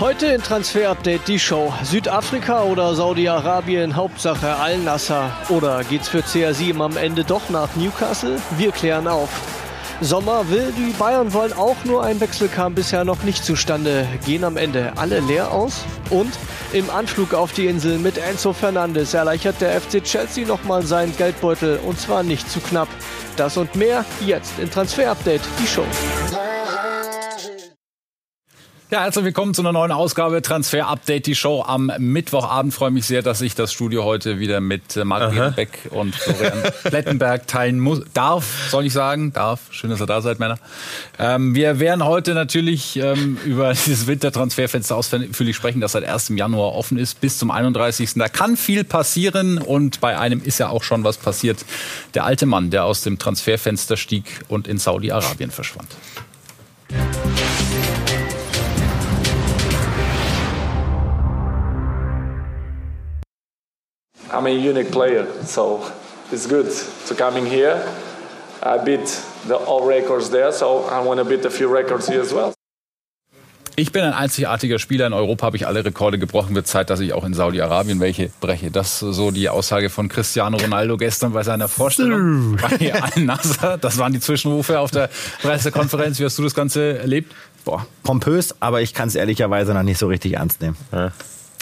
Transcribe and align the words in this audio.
Heute 0.00 0.26
in 0.26 0.40
Transfer 0.40 0.90
Update 0.90 1.26
die 1.26 1.40
Show. 1.40 1.74
Südafrika 1.82 2.62
oder 2.62 2.94
Saudi-Arabien, 2.94 3.96
Hauptsache 3.96 4.54
Al-Nasser. 4.54 5.32
Oder 5.48 5.82
geht's 5.82 6.08
für 6.08 6.20
CR7 6.20 6.80
am 6.80 6.96
Ende 6.96 7.24
doch 7.24 7.50
nach 7.50 7.74
Newcastle? 7.74 8.40
Wir 8.56 8.70
klären 8.70 9.08
auf. 9.08 9.28
Sommer 10.00 10.48
will, 10.50 10.72
die 10.76 10.92
Bayern 10.92 11.32
wollen 11.32 11.52
auch 11.52 11.74
nur 11.84 12.04
ein 12.04 12.20
Wechsel 12.20 12.46
kam 12.46 12.76
bisher 12.76 13.04
noch 13.04 13.24
nicht 13.24 13.44
zustande. 13.44 14.06
Gehen 14.24 14.44
am 14.44 14.56
Ende 14.56 14.92
alle 14.94 15.18
leer 15.18 15.50
aus? 15.50 15.80
Und 16.10 16.32
im 16.72 16.90
Anflug 16.90 17.34
auf 17.34 17.50
die 17.50 17.66
Insel 17.66 17.98
mit 17.98 18.18
Enzo 18.18 18.52
Fernandes 18.52 19.14
erleichtert 19.14 19.60
der 19.60 19.80
FC 19.80 20.04
Chelsea 20.04 20.46
nochmal 20.46 20.84
seinen 20.84 21.16
Geldbeutel 21.16 21.80
und 21.84 21.98
zwar 21.98 22.22
nicht 22.22 22.48
zu 22.48 22.60
knapp. 22.60 22.88
Das 23.36 23.56
und 23.56 23.74
mehr 23.74 24.04
jetzt 24.24 24.60
in 24.60 24.70
Transfer 24.70 25.10
Update, 25.10 25.42
die 25.58 25.66
Show. 25.66 25.86
Ja, 28.90 29.02
herzlich 29.02 29.26
willkommen 29.26 29.52
zu 29.52 29.60
einer 29.60 29.72
neuen 29.72 29.92
Ausgabe 29.92 30.40
Transfer 30.40 30.86
Update, 30.86 31.26
die 31.26 31.34
Show 31.34 31.62
am 31.62 31.92
Mittwochabend. 31.98 32.72
Freue 32.72 32.90
mich 32.90 33.04
sehr, 33.04 33.20
dass 33.20 33.42
ich 33.42 33.54
das 33.54 33.70
Studio 33.70 34.04
heute 34.04 34.38
wieder 34.38 34.62
mit 34.62 34.96
äh, 34.96 35.04
Marc 35.04 35.54
Beck 35.56 35.90
und 35.90 36.14
Florian 36.14 36.62
Plettenberg 36.84 37.46
teilen 37.46 37.80
muss. 37.80 38.00
Darf, 38.14 38.70
soll 38.70 38.86
ich 38.86 38.94
sagen? 38.94 39.34
Darf. 39.34 39.60
Schön, 39.72 39.90
dass 39.90 40.00
ihr 40.00 40.06
da 40.06 40.22
seid, 40.22 40.38
Männer. 40.38 40.58
Ähm, 41.18 41.54
wir 41.54 41.80
werden 41.80 42.02
heute 42.02 42.32
natürlich 42.32 42.96
ähm, 42.96 43.36
über 43.44 43.72
dieses 43.74 44.06
Wintertransferfenster 44.06 44.96
ausführlich 44.96 45.54
sprechen, 45.54 45.82
das 45.82 45.92
seit 45.92 46.04
1. 46.04 46.30
Januar 46.30 46.74
offen 46.74 46.96
ist 46.96 47.20
bis 47.20 47.36
zum 47.36 47.50
31. 47.50 48.14
Da 48.14 48.30
kann 48.30 48.56
viel 48.56 48.84
passieren 48.84 49.58
und 49.58 50.00
bei 50.00 50.18
einem 50.18 50.42
ist 50.42 50.56
ja 50.56 50.70
auch 50.70 50.82
schon 50.82 51.04
was 51.04 51.18
passiert. 51.18 51.62
Der 52.14 52.24
alte 52.24 52.46
Mann, 52.46 52.70
der 52.70 52.86
aus 52.86 53.02
dem 53.02 53.18
Transferfenster 53.18 53.98
stieg 53.98 54.24
und 54.48 54.66
in 54.66 54.78
Saudi-Arabien 54.78 55.50
verschwand. 55.50 55.88
I'm 64.30 64.46
a 64.46 64.50
unique 64.50 64.90
player, 64.90 65.26
so 65.46 65.80
it's 66.30 66.46
good 66.46 66.70
to 67.08 67.14
coming 67.14 67.46
here. 67.46 67.82
I 68.62 68.78
beat 68.78 69.06
the 69.46 69.54
all 69.54 69.86
records 69.86 70.30
there, 70.30 70.52
so 70.52 70.84
I 70.90 71.00
want 71.04 71.18
to 71.18 71.24
beat 71.24 71.44
a 71.46 71.50
few 71.50 71.72
records 71.72 72.08
here 72.08 72.20
as 72.20 72.32
well. 72.32 72.52
Ich 73.76 73.92
bin 73.92 74.02
ein 74.02 74.12
einzigartiger 74.12 74.80
Spieler. 74.80 75.06
In 75.06 75.12
Europa 75.12 75.46
habe 75.46 75.56
ich 75.56 75.66
alle 75.68 75.84
Rekorde 75.84 76.18
gebrochen. 76.18 76.52
Wird 76.56 76.66
Zeit, 76.66 76.90
dass 76.90 76.98
ich 76.98 77.12
auch 77.12 77.24
in 77.24 77.32
Saudi-Arabien 77.32 78.00
welche 78.00 78.28
breche. 78.40 78.72
Das 78.72 79.02
ist 79.02 79.14
so 79.14 79.30
die 79.30 79.48
Aussage 79.48 79.88
von 79.88 80.08
Cristiano 80.08 80.56
Ronaldo 80.56 80.96
gestern 80.96 81.32
bei 81.32 81.44
seiner 81.44 81.68
Vorstellung 81.68 82.56
bei 82.56 82.92
Al-Nasser. 82.92 83.78
Das 83.78 83.96
waren 83.98 84.12
die 84.12 84.18
Zwischenrufe 84.18 84.80
auf 84.80 84.90
der 84.90 85.08
Pressekonferenz. 85.42 86.18
Wie 86.18 86.24
hast 86.24 86.36
du 86.36 86.42
das 86.42 86.56
Ganze 86.56 86.98
erlebt? 86.98 87.32
Boah, 87.64 87.86
pompös, 88.02 88.56
aber 88.58 88.80
ich 88.80 88.94
kann 88.94 89.08
es 89.08 89.14
ehrlicherweise 89.14 89.72
noch 89.74 89.84
nicht 89.84 89.98
so 89.98 90.08
richtig 90.08 90.34
ernst 90.34 90.60
nehmen. 90.60 90.76
Ja. 90.90 91.12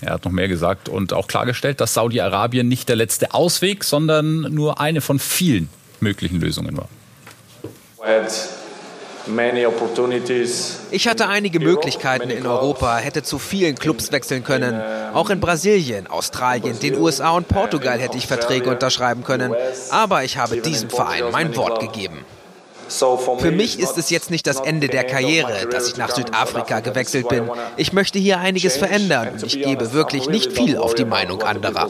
Er 0.02 0.12
hat 0.12 0.25
noch 0.25 0.33
mehr 0.33 0.48
gesagt 0.48 0.89
und 0.89 1.12
auch 1.12 1.27
klargestellt, 1.27 1.80
dass 1.80 1.94
Saudi-Arabien 1.94 2.69
nicht 2.69 2.89
der 2.89 2.97
letzte 2.97 3.33
Ausweg, 3.33 3.83
sondern 3.83 4.42
nur 4.53 4.80
eine 4.80 5.00
von 5.00 5.19
vielen 5.19 5.69
möglichen 6.00 6.41
Lösungen 6.41 6.77
war. 6.77 6.88
Ich 10.91 11.08
hatte 11.08 11.28
einige 11.28 11.61
Möglichkeiten 11.61 12.30
in 12.30 12.47
Europa, 12.47 12.98
hätte 12.98 13.22
zu 13.22 13.38
vielen 13.38 13.75
Clubs 13.75 14.12
wechseln 14.12 14.44
können. 14.44 14.80
Auch 15.14 15.30
in 15.30 15.41
Brasilien, 15.41 16.06
Australien, 16.06 16.78
den 16.78 16.97
USA 16.97 17.31
und 17.31 17.48
Portugal 17.48 17.98
hätte 17.98 18.19
ich 18.19 18.27
Verträge 18.27 18.70
unterschreiben 18.70 19.25
können. 19.25 19.53
Aber 19.91 20.22
ich 20.22 20.36
habe 20.36 20.58
diesem 20.58 20.91
Verein 20.91 21.25
mein 21.33 21.56
Wort 21.56 21.81
gegeben. 21.81 22.25
Für 22.88 23.50
mich 23.50 23.78
ist 23.78 23.98
es 23.98 24.10
jetzt 24.10 24.30
nicht 24.30 24.46
das 24.46 24.60
Ende 24.60 24.88
der 24.88 25.04
Karriere, 25.04 25.68
dass 25.70 25.88
ich 25.88 25.96
nach 25.96 26.14
Südafrika 26.14 26.80
gewechselt 26.80 27.28
bin. 27.28 27.50
Ich 27.76 27.92
möchte 27.92 28.18
hier 28.18 28.38
einiges 28.38 28.76
verändern. 28.76 29.28
Und 29.32 29.42
ich 29.42 29.62
gebe 29.62 29.92
wirklich 29.92 30.28
nicht 30.28 30.52
viel 30.52 30.78
auf 30.78 30.94
die 30.94 31.04
Meinung 31.04 31.42
anderer 31.42 31.88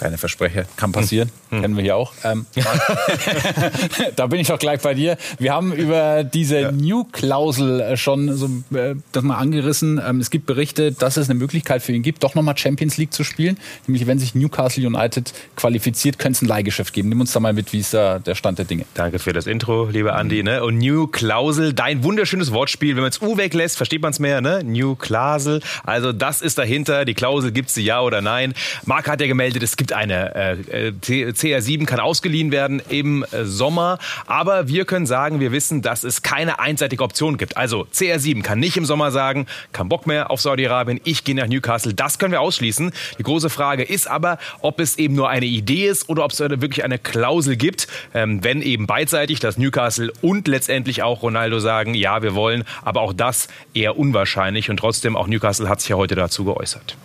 kleine 0.00 0.16
Versprecher, 0.16 0.64
kann 0.76 0.92
passieren, 0.92 1.30
hm. 1.50 1.60
kennen 1.60 1.76
wir 1.76 1.82
hier 1.82 1.96
auch. 1.96 2.14
Ähm, 2.24 2.46
da 4.16 4.28
bin 4.28 4.40
ich 4.40 4.48
doch 4.48 4.58
gleich 4.58 4.80
bei 4.80 4.94
dir. 4.94 5.18
Wir 5.38 5.52
haben 5.52 5.74
über 5.74 6.24
diese 6.24 6.58
ja. 6.58 6.72
New-Klausel 6.72 7.80
äh, 7.80 7.96
schon 7.98 8.34
so 8.34 8.46
äh, 8.74 8.94
das 9.12 9.22
mal 9.22 9.36
angerissen. 9.36 10.00
Ähm, 10.02 10.20
es 10.20 10.30
gibt 10.30 10.46
Berichte, 10.46 10.92
dass 10.92 11.18
es 11.18 11.28
eine 11.28 11.38
Möglichkeit 11.38 11.82
für 11.82 11.92
ihn 11.92 12.02
gibt, 12.02 12.22
doch 12.24 12.34
nochmal 12.34 12.56
Champions 12.56 12.96
League 12.96 13.12
zu 13.12 13.24
spielen. 13.24 13.58
Nämlich, 13.86 14.06
wenn 14.06 14.18
sich 14.18 14.34
Newcastle 14.34 14.86
United 14.86 15.34
qualifiziert, 15.54 16.18
könnte 16.18 16.38
es 16.38 16.42
ein 16.42 16.48
Leihgeschäft 16.48 16.94
geben. 16.94 17.10
Nimm 17.10 17.20
uns 17.20 17.32
da 17.32 17.40
mal 17.40 17.52
mit, 17.52 17.74
wie 17.74 17.80
ist 17.80 17.92
da 17.92 18.18
der 18.18 18.34
Stand 18.34 18.58
der 18.58 18.64
Dinge? 18.64 18.86
Danke 18.94 19.18
für 19.18 19.34
das 19.34 19.46
Intro, 19.46 19.84
lieber 19.90 20.14
Andi. 20.16 20.42
Ne? 20.42 20.64
Und 20.64 20.78
New-Klausel, 20.78 21.74
dein 21.74 22.02
wunderschönes 22.04 22.52
Wortspiel. 22.52 22.96
Wenn 22.96 23.02
man 23.02 23.10
es 23.10 23.20
U 23.20 23.36
weglässt, 23.36 23.76
versteht 23.76 24.00
man 24.00 24.12
es 24.12 24.18
mehr. 24.18 24.40
Ne? 24.40 24.64
New-Klausel. 24.64 25.60
Also 25.84 26.14
das 26.14 26.40
ist 26.40 26.56
dahinter. 26.56 27.04
Die 27.04 27.12
Klausel 27.12 27.52
gibt 27.52 27.68
es 27.68 27.76
ja 27.76 28.00
oder 28.00 28.22
nein. 28.22 28.54
Marc 28.86 29.10
hat 29.10 29.20
ja 29.20 29.26
gemeldet, 29.26 29.62
es 29.62 29.76
gibt 29.76 29.89
eine. 29.92 30.34
Äh, 30.34 30.92
CR7 31.00 31.86
kann 31.86 32.00
ausgeliehen 32.00 32.52
werden 32.52 32.82
im 32.88 33.24
äh, 33.30 33.44
Sommer, 33.44 33.98
aber 34.26 34.68
wir 34.68 34.84
können 34.84 35.06
sagen, 35.06 35.40
wir 35.40 35.52
wissen, 35.52 35.82
dass 35.82 36.04
es 36.04 36.22
keine 36.22 36.58
einseitige 36.58 37.02
Option 37.02 37.36
gibt. 37.36 37.56
Also 37.56 37.86
CR7 37.92 38.42
kann 38.42 38.58
nicht 38.58 38.76
im 38.76 38.84
Sommer 38.84 39.10
sagen, 39.10 39.46
kein 39.72 39.88
Bock 39.88 40.06
mehr 40.06 40.30
auf 40.30 40.40
Saudi-Arabien, 40.40 41.00
ich 41.04 41.24
gehe 41.24 41.34
nach 41.34 41.46
Newcastle. 41.46 41.94
Das 41.94 42.18
können 42.18 42.32
wir 42.32 42.40
ausschließen. 42.40 42.92
Die 43.18 43.22
große 43.22 43.50
Frage 43.50 43.82
ist 43.82 44.08
aber, 44.08 44.38
ob 44.60 44.80
es 44.80 44.98
eben 44.98 45.14
nur 45.14 45.28
eine 45.28 45.46
Idee 45.46 45.88
ist 45.88 46.08
oder 46.08 46.24
ob 46.24 46.32
es 46.32 46.40
wirklich 46.40 46.84
eine 46.84 46.98
Klausel 46.98 47.56
gibt, 47.56 47.88
ähm, 48.14 48.42
wenn 48.42 48.62
eben 48.62 48.86
beidseitig, 48.86 49.40
dass 49.40 49.58
Newcastle 49.58 50.12
und 50.22 50.48
letztendlich 50.48 51.02
auch 51.02 51.22
Ronaldo 51.22 51.60
sagen, 51.60 51.94
ja, 51.94 52.22
wir 52.22 52.34
wollen, 52.34 52.64
aber 52.82 53.02
auch 53.02 53.12
das 53.12 53.48
eher 53.74 53.98
unwahrscheinlich 53.98 54.70
und 54.70 54.78
trotzdem 54.78 55.16
auch 55.16 55.26
Newcastle 55.26 55.68
hat 55.68 55.80
sich 55.80 55.90
ja 55.90 55.96
heute 55.96 56.14
dazu 56.14 56.44
geäußert. 56.44 56.96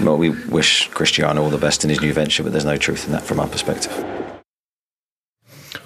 Well, 0.00 0.16
we 0.16 0.30
wish 0.30 0.88
Cristiano 0.88 1.42
all 1.42 1.50
the 1.50 1.58
best 1.58 1.84
in 1.84 1.90
his 1.90 2.00
new 2.00 2.12
venture, 2.12 2.42
but 2.42 2.52
there's 2.52 2.64
no 2.64 2.76
truth 2.76 3.06
in 3.06 3.12
that 3.12 3.24
from 3.24 3.40
our 3.40 3.48
perspective. 3.48 4.17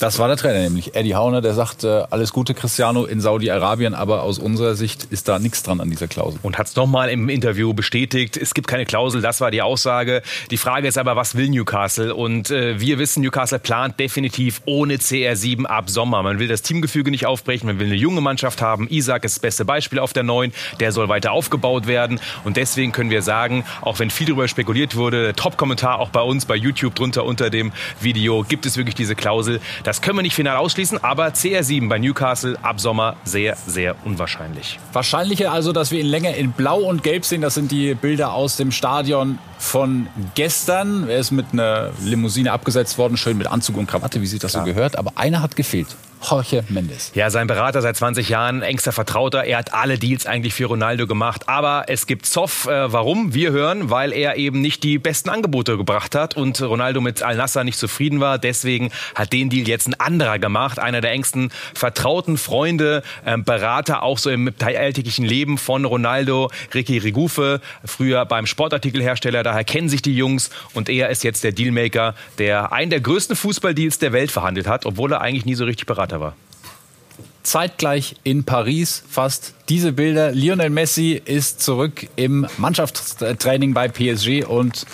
Das 0.02 0.18
war 0.18 0.26
der 0.26 0.36
Trainer 0.36 0.58
nämlich, 0.58 0.96
Eddie 0.96 1.14
Hauner, 1.14 1.40
der 1.42 1.54
sagt, 1.54 1.84
äh, 1.84 2.02
alles 2.10 2.32
Gute 2.32 2.54
Cristiano 2.54 3.04
in 3.04 3.20
Saudi-Arabien, 3.20 3.94
aber 3.94 4.24
aus 4.24 4.40
unserer 4.40 4.74
Sicht 4.74 5.04
ist 5.04 5.28
da 5.28 5.38
nichts 5.38 5.62
dran 5.62 5.80
an 5.80 5.90
dieser 5.90 6.08
Klausel. 6.08 6.40
Und 6.42 6.58
hat 6.58 6.66
es 6.66 6.74
nochmal 6.74 7.08
im 7.08 7.28
Interview 7.28 7.72
bestätigt, 7.72 8.36
es 8.36 8.52
gibt 8.52 8.66
keine 8.66 8.84
Klausel, 8.84 9.22
das 9.22 9.40
war 9.40 9.52
die 9.52 9.62
Aussage. 9.62 10.22
Die 10.50 10.56
Frage 10.56 10.88
ist 10.88 10.98
aber, 10.98 11.14
was 11.14 11.36
will 11.36 11.48
Newcastle? 11.48 12.16
Und 12.16 12.50
äh, 12.50 12.80
wir 12.80 12.98
wissen, 12.98 13.22
Newcastle 13.22 13.60
plant 13.60 14.00
definitiv 14.00 14.60
ohne 14.64 14.96
CR7 14.96 15.66
ab 15.66 15.88
Sommer. 15.88 16.24
Man 16.24 16.40
will 16.40 16.48
das 16.48 16.62
Teamgefüge 16.62 17.12
nicht 17.12 17.26
aufbrechen, 17.26 17.68
man 17.68 17.78
will 17.78 17.86
eine 17.86 17.94
junge 17.94 18.20
Mannschaft 18.20 18.60
haben. 18.60 18.88
Isaac 18.90 19.22
ist 19.22 19.36
das 19.36 19.40
beste 19.40 19.64
Beispiel 19.64 20.00
auf 20.00 20.12
der 20.12 20.24
Neuen, 20.24 20.52
der 20.80 20.90
soll 20.90 21.08
weiter 21.10 21.30
aufgebaut 21.30 21.86
werden. 21.86 22.18
Und 22.42 22.56
deswegen 22.56 22.90
können 22.90 23.10
wir 23.10 23.22
sagen, 23.22 23.64
auch 23.82 24.00
wenn 24.00 24.10
viel 24.10 24.26
darüber 24.26 24.48
spekuliert 24.48 24.96
wurde, 24.96 25.32
Top-Kommentar 25.36 26.00
auch 26.00 26.08
bei 26.08 26.22
uns 26.22 26.44
bei 26.44 26.56
YouTube 26.56 26.96
drunter 26.96 27.24
unter 27.24 27.50
dem 27.50 27.70
Video, 28.00 28.42
gibt 28.42 28.66
es 28.66 28.76
wirklich 28.76 28.96
diese 28.96 29.14
Klausel, 29.14 29.60
das 29.92 30.00
können 30.00 30.16
wir 30.16 30.22
nicht 30.22 30.34
final 30.34 30.56
ausschließen, 30.56 31.04
aber 31.04 31.26
CR7 31.26 31.86
bei 31.86 31.98
Newcastle 31.98 32.56
ab 32.62 32.80
Sommer 32.80 33.16
sehr, 33.24 33.58
sehr 33.66 33.94
unwahrscheinlich. 34.06 34.78
Wahrscheinlicher 34.94 35.52
also, 35.52 35.72
dass 35.72 35.90
wir 35.90 36.00
ihn 36.00 36.06
länger 36.06 36.34
in 36.34 36.52
Blau 36.52 36.78
und 36.78 37.02
Gelb 37.02 37.26
sehen. 37.26 37.42
Das 37.42 37.52
sind 37.52 37.70
die 37.70 37.94
Bilder 37.94 38.32
aus 38.32 38.56
dem 38.56 38.72
Stadion 38.72 39.38
von 39.58 40.06
gestern. 40.34 41.10
Er 41.10 41.18
ist 41.18 41.30
mit 41.30 41.44
einer 41.52 41.90
Limousine 42.02 42.52
abgesetzt 42.52 42.96
worden, 42.96 43.18
schön 43.18 43.36
mit 43.36 43.48
Anzug 43.48 43.76
und 43.76 43.86
Krawatte, 43.86 44.22
wie 44.22 44.26
sich 44.26 44.40
das 44.40 44.54
ja. 44.54 44.60
so 44.60 44.64
gehört. 44.64 44.96
Aber 44.96 45.12
einer 45.16 45.42
hat 45.42 45.56
gefehlt. 45.56 45.88
Jorge 46.22 46.64
Mendes. 46.68 47.12
Ja, 47.14 47.30
sein 47.30 47.46
Berater 47.46 47.82
seit 47.82 47.96
20 47.96 48.28
Jahren, 48.28 48.62
engster 48.62 48.92
Vertrauter. 48.92 49.44
Er 49.44 49.58
hat 49.58 49.74
alle 49.74 49.98
Deals 49.98 50.26
eigentlich 50.26 50.54
für 50.54 50.66
Ronaldo 50.66 51.06
gemacht. 51.06 51.48
Aber 51.48 51.84
es 51.88 52.06
gibt 52.06 52.26
Zoff. 52.26 52.66
Äh, 52.66 52.92
warum? 52.92 53.34
Wir 53.34 53.52
hören, 53.52 53.90
weil 53.90 54.12
er 54.12 54.36
eben 54.36 54.60
nicht 54.60 54.82
die 54.82 54.98
besten 54.98 55.30
Angebote 55.30 55.76
gebracht 55.76 56.14
hat 56.14 56.36
und 56.36 56.60
Ronaldo 56.60 57.00
mit 57.00 57.22
Al-Nassr 57.22 57.64
nicht 57.64 57.78
zufrieden 57.78 58.20
war. 58.20 58.38
Deswegen 58.38 58.90
hat 59.14 59.32
den 59.32 59.50
Deal 59.50 59.66
jetzt 59.66 59.88
ein 59.88 59.94
anderer 59.94 60.38
gemacht. 60.38 60.78
Einer 60.78 61.00
der 61.00 61.12
engsten 61.12 61.50
vertrauten 61.74 62.38
Freunde, 62.38 63.02
äh, 63.24 63.38
Berater 63.38 64.02
auch 64.02 64.18
so 64.18 64.30
im 64.30 64.52
alltäglichen 64.62 65.24
Leben 65.24 65.58
von 65.58 65.84
Ronaldo, 65.84 66.50
Ricky 66.74 66.98
Rigufe, 66.98 67.60
früher 67.84 68.24
beim 68.26 68.46
Sportartikelhersteller. 68.46 69.42
Daher 69.42 69.64
kennen 69.64 69.88
sich 69.88 70.02
die 70.02 70.14
Jungs 70.14 70.50
und 70.74 70.88
er 70.88 71.10
ist 71.10 71.24
jetzt 71.24 71.44
der 71.44 71.52
Dealmaker, 71.52 72.14
der 72.38 72.72
einen 72.72 72.90
der 72.90 73.00
größten 73.00 73.36
Fußballdeals 73.36 73.98
der 73.98 74.12
Welt 74.12 74.30
verhandelt 74.30 74.66
hat, 74.66 74.86
obwohl 74.86 75.12
er 75.12 75.20
eigentlich 75.20 75.44
nie 75.44 75.54
so 75.54 75.64
richtig 75.64 75.86
Berater 75.86 76.11
Vater 76.12 76.20
war. 76.20 76.36
Zeitgleich 77.42 78.16
in 78.22 78.44
Paris 78.44 79.02
fast 79.08 79.54
diese 79.68 79.92
Bilder. 79.92 80.32
Lionel 80.32 80.70
Messi 80.70 81.20
ist 81.24 81.60
zurück 81.60 82.06
im 82.16 82.46
Mannschaftstraining 82.56 83.74
bei 83.74 83.88
PSG 83.88 84.44
und 84.46 84.86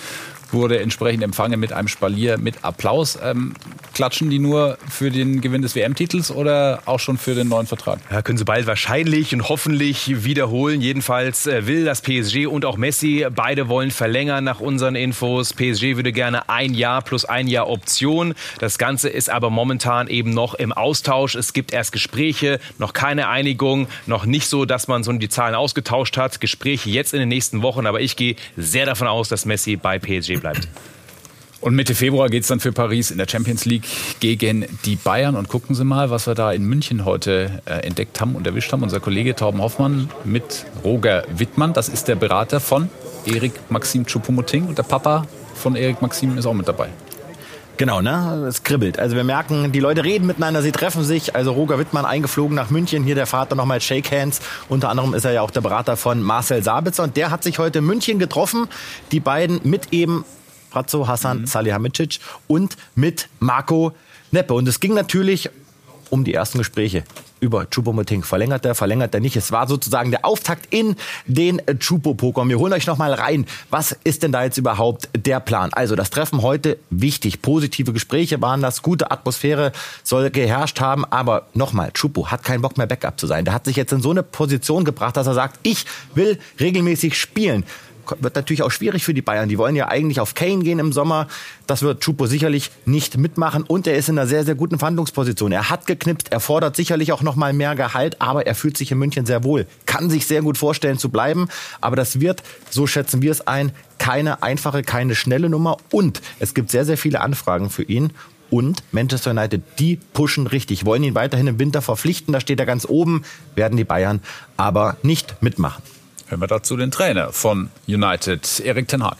wurde 0.51 0.79
entsprechend 0.79 1.23
empfangen 1.23 1.59
mit 1.59 1.73
einem 1.73 1.87
Spalier, 1.87 2.37
mit 2.37 2.63
Applaus. 2.63 3.19
Ähm, 3.21 3.53
klatschen 3.99 4.29
die 4.29 4.39
nur 4.39 4.77
für 4.89 5.11
den 5.11 5.41
Gewinn 5.41 5.61
des 5.61 5.75
WM-Titels 5.75 6.31
oder 6.31 6.81
auch 6.85 7.01
schon 7.01 7.17
für 7.17 7.35
den 7.35 7.49
neuen 7.49 7.67
Vertrag? 7.67 7.99
Ja, 8.09 8.21
können 8.21 8.37
sie 8.37 8.45
bald 8.45 8.65
wahrscheinlich 8.65 9.33
und 9.33 9.49
hoffentlich 9.49 10.23
wiederholen. 10.23 10.79
Jedenfalls 10.79 11.47
äh, 11.47 11.67
will 11.67 11.83
das 11.83 12.01
PSG 12.01 12.47
und 12.47 12.63
auch 12.63 12.77
Messi, 12.77 13.27
beide 13.29 13.67
wollen 13.67 13.91
verlängern 13.91 14.45
nach 14.45 14.61
unseren 14.61 14.95
Infos. 14.95 15.51
PSG 15.51 15.97
würde 15.97 16.13
gerne 16.13 16.47
ein 16.47 16.73
Jahr 16.73 17.01
plus 17.01 17.25
ein 17.25 17.49
Jahr 17.49 17.67
Option. 17.67 18.35
Das 18.59 18.77
Ganze 18.77 19.09
ist 19.09 19.29
aber 19.29 19.49
momentan 19.49 20.07
eben 20.07 20.29
noch 20.29 20.53
im 20.53 20.71
Austausch. 20.71 21.35
Es 21.35 21.51
gibt 21.51 21.73
erst 21.73 21.91
Gespräche, 21.91 22.61
noch 22.77 22.93
keine 22.93 23.27
Einigung, 23.27 23.89
noch 24.05 24.25
nicht 24.25 24.47
so, 24.47 24.63
dass 24.63 24.87
man 24.87 25.03
so 25.03 25.11
die 25.11 25.27
Zahlen 25.27 25.55
ausgetauscht 25.55 26.15
hat. 26.15 26.39
Gespräche 26.39 26.89
jetzt 26.89 27.13
in 27.13 27.19
den 27.19 27.27
nächsten 27.27 27.63
Wochen, 27.63 27.85
aber 27.85 27.99
ich 27.99 28.15
gehe 28.15 28.37
sehr 28.55 28.85
davon 28.85 29.09
aus, 29.09 29.27
dass 29.27 29.43
Messi 29.43 29.75
bei 29.75 29.99
PSG 29.99 30.39
bleibt. 30.39 30.69
Und 31.61 31.75
Mitte 31.75 31.93
Februar 31.93 32.29
geht 32.29 32.43
es 32.43 32.47
dann 32.47 32.61
für 32.61 32.71
Paris 32.71 33.11
in 33.11 33.17
der 33.17 33.27
Champions 33.27 33.65
League 33.65 33.83
gegen 34.21 34.65
die 34.85 34.95
Bayern. 34.95 35.35
Und 35.35 35.49
gucken 35.49 35.75
Sie 35.75 35.83
mal, 35.83 36.09
was 36.09 36.25
wir 36.25 36.35
da 36.35 36.53
in 36.53 36.63
München 36.63 37.03
heute 37.03 37.61
äh, 37.65 37.85
entdeckt 37.85 38.21
haben 38.21 38.35
und 38.35 38.47
erwischt 38.47 38.71
haben. 38.71 38.83
Unser 38.83 39.01
Kollege 39.01 39.35
Torben 39.35 39.61
Hoffmann 39.61 40.09
mit 40.23 40.65
Roger 40.83 41.25
Wittmann. 41.35 41.73
Das 41.73 41.89
ist 41.89 42.07
der 42.07 42.15
Berater 42.15 42.61
von 42.61 42.89
Erik 43.25 43.53
Maxim 43.69 44.05
Choupo-Moting. 44.05 44.67
Und 44.67 44.77
der 44.77 44.83
Papa 44.83 45.25
von 45.53 45.75
Erik 45.75 46.01
Maxim 46.01 46.37
ist 46.37 46.45
auch 46.45 46.53
mit 46.53 46.67
dabei. 46.67 46.89
Genau, 47.75 48.01
ne? 48.01 48.45
Es 48.47 48.63
kribbelt. 48.63 48.99
Also 48.99 49.15
wir 49.15 49.23
merken, 49.23 49.71
die 49.71 49.79
Leute 49.79 50.03
reden 50.03 50.27
miteinander, 50.27 50.61
sie 50.61 50.73
treffen 50.73 51.03
sich. 51.05 51.35
Also 51.35 51.53
Roger 51.53 51.79
Wittmann 51.79 52.05
eingeflogen 52.05 52.53
nach 52.53 52.69
München, 52.69 53.03
hier 53.05 53.15
der 53.15 53.25
Vater 53.25 53.55
nochmal 53.55 53.79
Shake 53.79 54.11
Hands. 54.11 54.37
Unter 54.67 54.89
anderem 54.89 55.13
ist 55.13 55.23
er 55.23 55.31
ja 55.31 55.41
auch 55.41 55.51
der 55.51 55.61
Berater 55.61 55.95
von 55.95 56.21
Marcel 56.21 56.61
Sabitzer 56.61 57.03
und 57.03 57.15
der 57.15 57.31
hat 57.31 57.43
sich 57.43 57.57
heute 57.57 57.79
in 57.79 57.85
München 57.85 58.19
getroffen. 58.19 58.67
Die 59.13 59.21
beiden 59.21 59.61
mit 59.63 59.93
eben 59.93 60.25
Razzo 60.71 61.07
Hassan 61.07 61.41
mhm. 61.41 61.45
Salihamidzic 61.45 62.19
und 62.47 62.77
mit 62.95 63.29
Marco 63.39 63.93
Neppe. 64.31 64.53
Und 64.53 64.67
es 64.67 64.79
ging 64.79 64.93
natürlich 64.93 65.49
um 66.09 66.23
die 66.23 66.33
ersten 66.33 66.57
Gespräche 66.57 67.03
über 67.39 67.69
Chupomoting. 67.69 68.23
Verlängert 68.23 68.65
er, 68.65 68.75
verlängert 68.75 69.13
er 69.13 69.21
nicht. 69.21 69.35
Es 69.35 69.51
war 69.51 69.67
sozusagen 69.67 70.11
der 70.11 70.25
Auftakt 70.25 70.73
in 70.73 70.95
den 71.25 71.61
Chupo-Poker. 71.79 72.47
Wir 72.47 72.59
holen 72.59 72.73
euch 72.73 72.87
noch 72.87 72.97
mal 72.97 73.13
rein. 73.13 73.45
Was 73.69 73.95
ist 74.03 74.23
denn 74.23 74.31
da 74.31 74.43
jetzt 74.43 74.57
überhaupt 74.57 75.09
der 75.15 75.39
Plan? 75.39 75.71
Also 75.73 75.95
das 75.95 76.09
Treffen 76.09 76.41
heute 76.41 76.77
wichtig. 76.89 77.41
Positive 77.41 77.93
Gespräche 77.93 78.41
waren 78.41 78.61
das. 78.61 78.81
Gute 78.81 79.11
Atmosphäre 79.11 79.71
soll 80.03 80.29
geherrscht 80.31 80.81
haben. 80.81 81.05
Aber 81.05 81.47
nochmal, 81.53 81.91
Chupo 81.93 82.27
hat 82.27 82.43
keinen 82.43 82.61
Bock 82.61 82.77
mehr 82.77 82.87
Backup 82.87 83.19
zu 83.19 83.27
sein. 83.27 83.45
Der 83.45 83.53
hat 83.53 83.65
sich 83.65 83.75
jetzt 83.75 83.93
in 83.93 84.01
so 84.01 84.11
eine 84.11 84.23
Position 84.23 84.83
gebracht, 84.83 85.15
dass 85.17 85.27
er 85.27 85.33
sagt, 85.33 85.59
ich 85.63 85.85
will 86.15 86.39
regelmäßig 86.59 87.17
spielen 87.17 87.63
wird 88.19 88.35
natürlich 88.35 88.63
auch 88.63 88.71
schwierig 88.71 89.03
für 89.03 89.13
die 89.13 89.21
Bayern. 89.21 89.49
Die 89.49 89.57
wollen 89.57 89.75
ja 89.75 89.87
eigentlich 89.87 90.19
auf 90.19 90.33
Kane 90.33 90.63
gehen 90.63 90.79
im 90.79 90.91
Sommer. 90.91 91.27
Das 91.67 91.81
wird 91.81 92.01
Chupo 92.01 92.25
sicherlich 92.25 92.71
nicht 92.85 93.17
mitmachen. 93.17 93.63
Und 93.63 93.87
er 93.87 93.95
ist 93.95 94.09
in 94.09 94.17
einer 94.17 94.27
sehr, 94.27 94.43
sehr 94.45 94.55
guten 94.55 94.79
Verhandlungsposition. 94.79 95.51
Er 95.51 95.69
hat 95.69 95.87
geknipst, 95.87 96.31
er 96.31 96.39
fordert 96.39 96.75
sicherlich 96.75 97.11
auch 97.11 97.21
noch 97.21 97.35
mal 97.35 97.53
mehr 97.53 97.75
Gehalt, 97.75 98.21
aber 98.21 98.47
er 98.47 98.55
fühlt 98.55 98.77
sich 98.77 98.91
in 98.91 98.97
München 98.97 99.25
sehr 99.25 99.43
wohl. 99.43 99.67
Kann 99.85 100.09
sich 100.09 100.27
sehr 100.27 100.41
gut 100.41 100.57
vorstellen 100.57 100.97
zu 100.97 101.09
bleiben. 101.09 101.47
Aber 101.81 101.95
das 101.95 102.19
wird, 102.19 102.43
so 102.69 102.87
schätzen 102.87 103.21
wir 103.21 103.31
es 103.31 103.47
ein, 103.47 103.71
keine 103.97 104.43
einfache, 104.43 104.81
keine 104.83 105.15
schnelle 105.15 105.49
Nummer. 105.49 105.77
Und 105.91 106.21
es 106.39 106.53
gibt 106.53 106.71
sehr, 106.71 106.85
sehr 106.85 106.97
viele 106.97 107.21
Anfragen 107.21 107.69
für 107.69 107.83
ihn. 107.83 108.13
Und 108.49 108.83
Manchester 108.91 109.31
United, 109.31 109.61
die 109.77 109.97
pushen 110.13 110.47
richtig, 110.47 110.85
wollen 110.85 111.03
ihn 111.03 111.15
weiterhin 111.15 111.47
im 111.47 111.59
Winter 111.59 111.81
verpflichten. 111.81 112.33
Da 112.33 112.39
steht 112.39 112.59
er 112.59 112.65
ganz 112.65 112.85
oben, 112.85 113.23
werden 113.55 113.77
die 113.77 113.83
Bayern 113.83 114.21
aber 114.57 114.97
nicht 115.03 115.41
mitmachen. 115.41 115.83
Hören 116.29 116.41
wir 116.41 116.47
dazu 116.47 116.77
den 116.77 116.91
Trainer 116.91 117.33
von 117.33 117.69
United, 117.87 118.59
Erik 118.63 118.87
Ten 118.87 119.03
Hag. 119.03 119.17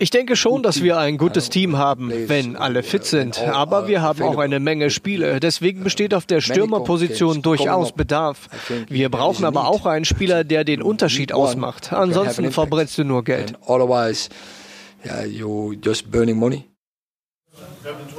Ich 0.00 0.10
denke 0.10 0.34
schon, 0.34 0.64
dass 0.64 0.82
wir 0.82 0.98
ein 0.98 1.18
gutes 1.18 1.50
Team 1.50 1.76
haben, 1.76 2.12
wenn 2.26 2.56
alle 2.56 2.82
fit 2.82 3.04
sind. 3.04 3.38
Aber 3.40 3.86
wir 3.86 4.02
haben 4.02 4.22
auch 4.22 4.38
eine 4.38 4.58
Menge 4.58 4.90
Spiele. 4.90 5.38
Deswegen 5.38 5.84
besteht 5.84 6.14
auf 6.14 6.26
der 6.26 6.40
Stürmerposition 6.40 7.42
durchaus 7.42 7.92
Bedarf. 7.92 8.48
Wir 8.88 9.08
brauchen 9.08 9.44
aber 9.44 9.68
auch 9.68 9.86
einen 9.86 10.04
Spieler, 10.04 10.42
der 10.42 10.64
den 10.64 10.82
Unterschied 10.82 11.32
ausmacht. 11.32 11.92
Ansonsten 11.92 12.50
verbrennst 12.50 12.98
du 12.98 13.04
nur 13.04 13.22
Geld. 13.22 13.54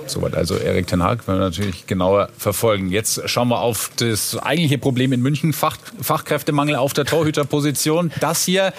Soweit 0.07 0.35
also 0.35 0.55
Erik 0.55 0.87
Ten 0.87 1.03
Hag, 1.03 1.27
werden 1.27 1.39
wir 1.39 1.45
natürlich 1.45 1.87
genauer 1.87 2.29
verfolgen. 2.37 2.89
Jetzt 2.89 3.21
schauen 3.29 3.49
wir 3.49 3.59
auf 3.59 3.91
das 3.97 4.37
eigentliche 4.37 4.77
Problem 4.77 5.13
in 5.13 5.21
München, 5.21 5.53
Fach, 5.53 5.77
Fachkräftemangel 6.01 6.75
auf 6.75 6.93
der 6.93 7.05
Torhüterposition. 7.05 8.11
Das 8.19 8.43
hier 8.43 8.73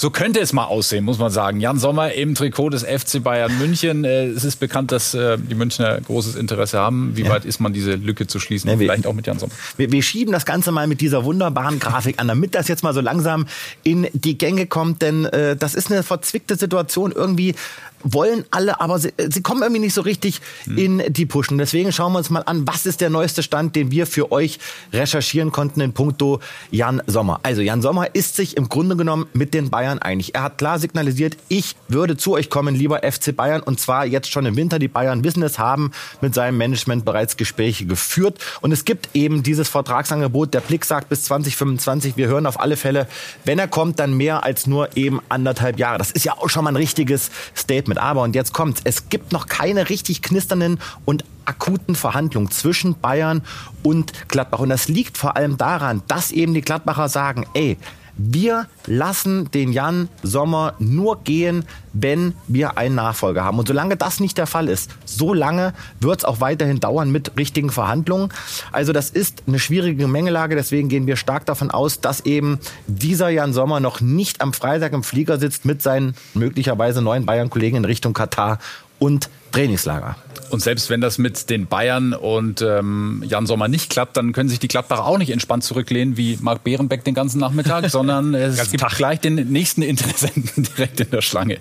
so 0.00 0.08
könnte 0.08 0.40
es 0.40 0.54
mal 0.54 0.64
aussehen, 0.64 1.04
muss 1.04 1.18
man 1.18 1.30
sagen. 1.30 1.60
Jan 1.60 1.78
Sommer 1.78 2.14
im 2.14 2.34
Trikot 2.34 2.70
des 2.70 2.84
FC 2.84 3.22
Bayern 3.22 3.58
München. 3.58 4.04
Äh, 4.04 4.28
es 4.28 4.44
ist 4.44 4.56
bekannt, 4.56 4.92
dass 4.92 5.12
äh, 5.12 5.36
die 5.36 5.54
Münchner 5.54 6.00
großes 6.00 6.36
Interesse 6.36 6.78
haben. 6.78 7.12
Wie 7.16 7.22
ja. 7.24 7.28
weit 7.28 7.44
ist 7.44 7.60
man, 7.60 7.74
diese 7.74 7.96
Lücke 7.96 8.26
zu 8.26 8.40
schließen? 8.40 8.70
Ja, 8.70 8.78
wir, 8.78 8.86
vielleicht 8.86 9.06
auch 9.06 9.12
mit 9.12 9.26
Jan 9.26 9.38
Sommer. 9.38 9.52
Wir, 9.76 9.92
wir, 9.92 10.02
schieben 10.02 10.32
das 10.32 10.46
Ganze 10.46 10.72
mal 10.72 10.86
mit 10.86 11.02
dieser 11.02 11.26
wunderbaren 11.26 11.78
Grafik 11.80 12.18
an, 12.18 12.28
damit 12.28 12.54
das 12.54 12.66
jetzt 12.68 12.82
mal 12.82 12.94
so 12.94 13.02
langsam 13.02 13.46
in 13.82 14.08
die 14.14 14.38
Gänge 14.38 14.66
kommt. 14.66 15.02
Denn 15.02 15.26
äh, 15.26 15.54
das 15.54 15.74
ist 15.74 15.92
eine 15.92 16.02
verzwickte 16.02 16.56
Situation. 16.56 17.12
Irgendwie 17.12 17.54
wollen 18.02 18.44
alle, 18.50 18.80
aber 18.80 18.98
sie, 18.98 19.12
sie 19.28 19.42
kommen 19.42 19.62
irgendwie 19.62 19.80
nicht 19.80 19.94
so 19.94 20.02
richtig 20.02 20.40
hm. 20.64 20.78
in 20.78 21.02
die 21.12 21.26
Pushen. 21.26 21.58
Deswegen 21.58 21.92
schauen 21.92 22.12
wir 22.12 22.18
uns 22.18 22.30
mal 22.30 22.42
an, 22.42 22.66
was 22.66 22.86
ist 22.86 23.00
der 23.00 23.10
neueste 23.10 23.42
Stand, 23.42 23.76
den 23.76 23.90
wir 23.90 24.06
für 24.06 24.32
euch 24.32 24.58
recherchieren 24.92 25.52
konnten 25.52 25.80
in 25.80 25.92
puncto 25.92 26.40
Jan 26.70 27.02
Sommer. 27.06 27.40
Also 27.42 27.62
Jan 27.62 27.82
Sommer 27.82 28.14
ist 28.14 28.36
sich 28.36 28.56
im 28.56 28.68
Grunde 28.68 28.96
genommen 28.96 29.26
mit 29.32 29.54
den 29.54 29.70
Bayern 29.70 29.98
einig. 29.98 30.34
Er 30.34 30.42
hat 30.42 30.58
klar 30.58 30.78
signalisiert, 30.78 31.36
ich 31.48 31.76
würde 31.88 32.16
zu 32.16 32.32
euch 32.32 32.50
kommen, 32.50 32.74
lieber 32.74 33.00
FC 33.00 33.34
Bayern, 33.34 33.62
und 33.62 33.80
zwar 33.80 34.06
jetzt 34.06 34.30
schon 34.30 34.46
im 34.46 34.56
Winter. 34.56 34.78
Die 34.78 34.88
Bayern 34.88 35.24
wissen 35.24 35.42
es, 35.42 35.58
haben 35.58 35.92
mit 36.20 36.34
seinem 36.34 36.56
Management 36.58 37.04
bereits 37.04 37.36
Gespräche 37.36 37.86
geführt. 37.86 38.38
Und 38.60 38.72
es 38.72 38.84
gibt 38.84 39.10
eben 39.14 39.42
dieses 39.42 39.68
Vertragsangebot. 39.68 40.54
Der 40.54 40.60
Blick 40.60 40.84
sagt 40.84 41.08
bis 41.08 41.24
2025. 41.24 42.16
Wir 42.16 42.28
hören 42.28 42.46
auf 42.46 42.60
alle 42.60 42.76
Fälle, 42.76 43.06
wenn 43.44 43.58
er 43.58 43.68
kommt, 43.68 43.98
dann 43.98 44.14
mehr 44.14 44.44
als 44.44 44.66
nur 44.66 44.96
eben 44.96 45.20
anderthalb 45.28 45.78
Jahre. 45.78 45.98
Das 45.98 46.10
ist 46.10 46.24
ja 46.24 46.34
auch 46.38 46.48
schon 46.48 46.64
mal 46.64 46.70
ein 46.70 46.76
richtiges 46.76 47.30
Statement 47.56 47.89
mit 47.90 47.98
Aber. 47.98 48.22
Und 48.22 48.34
jetzt 48.34 48.54
kommt's. 48.54 48.80
Es 48.84 49.10
gibt 49.10 49.32
noch 49.32 49.46
keine 49.46 49.90
richtig 49.90 50.22
knisternden 50.22 50.80
und 51.04 51.24
akuten 51.44 51.94
Verhandlungen 51.94 52.50
zwischen 52.50 52.98
Bayern 52.98 53.42
und 53.82 54.28
Gladbach. 54.28 54.60
Und 54.60 54.70
das 54.70 54.88
liegt 54.88 55.18
vor 55.18 55.36
allem 55.36 55.58
daran, 55.58 56.02
dass 56.08 56.30
eben 56.30 56.54
die 56.54 56.62
Gladbacher 56.62 57.10
sagen, 57.10 57.44
ey, 57.52 57.76
wir 58.22 58.66
lassen 58.86 59.50
den 59.50 59.72
Jan 59.72 60.08
Sommer 60.22 60.74
nur 60.78 61.22
gehen, 61.22 61.64
wenn 61.92 62.34
wir 62.48 62.76
einen 62.76 62.94
Nachfolger 62.94 63.44
haben. 63.44 63.58
Und 63.58 63.68
solange 63.68 63.96
das 63.96 64.20
nicht 64.20 64.36
der 64.36 64.46
Fall 64.46 64.68
ist, 64.68 64.90
so 65.06 65.32
lange 65.32 65.72
wird 66.00 66.20
es 66.20 66.24
auch 66.24 66.40
weiterhin 66.40 66.80
dauern 66.80 67.10
mit 67.10 67.36
richtigen 67.38 67.70
Verhandlungen. 67.70 68.28
Also 68.72 68.92
das 68.92 69.10
ist 69.10 69.42
eine 69.46 69.58
schwierige 69.58 70.06
Mengelage. 70.06 70.54
Deswegen 70.54 70.88
gehen 70.88 71.06
wir 71.06 71.16
stark 71.16 71.46
davon 71.46 71.70
aus, 71.70 72.00
dass 72.00 72.20
eben 72.20 72.58
dieser 72.86 73.30
Jan 73.30 73.52
Sommer 73.52 73.80
noch 73.80 74.00
nicht 74.00 74.40
am 74.42 74.52
Freitag 74.52 74.92
im 74.92 75.02
Flieger 75.02 75.38
sitzt 75.38 75.64
mit 75.64 75.80
seinen 75.82 76.14
möglicherweise 76.34 77.00
neuen 77.00 77.24
Bayern-Kollegen 77.24 77.78
in 77.78 77.84
Richtung 77.84 78.12
Katar 78.12 78.58
und 78.98 79.30
Trainingslager. 79.52 80.16
Und 80.50 80.60
selbst 80.60 80.90
wenn 80.90 81.00
das 81.00 81.18
mit 81.18 81.48
den 81.48 81.66
Bayern 81.66 82.12
und 82.12 82.60
ähm, 82.60 83.22
Jan 83.26 83.46
Sommer 83.46 83.68
nicht 83.68 83.90
klappt, 83.90 84.16
dann 84.16 84.32
können 84.32 84.48
sich 84.48 84.58
die 84.58 84.68
Gladbacher 84.68 85.06
auch 85.06 85.18
nicht 85.18 85.30
entspannt 85.30 85.62
zurücklehnen 85.62 86.16
wie 86.16 86.38
Marc 86.40 86.64
Behrenbeck 86.64 87.04
den 87.04 87.14
ganzen 87.14 87.38
Nachmittag, 87.38 87.84
sondern 87.90 88.34
es 88.34 88.70
gibt 88.70 88.82
Tag. 88.82 88.96
gleich 88.96 89.20
den 89.20 89.34
nächsten 89.34 89.82
Interessenten 89.82 90.62
direkt 90.76 91.00
in 91.00 91.10
der 91.10 91.22
Schlange. 91.22 91.58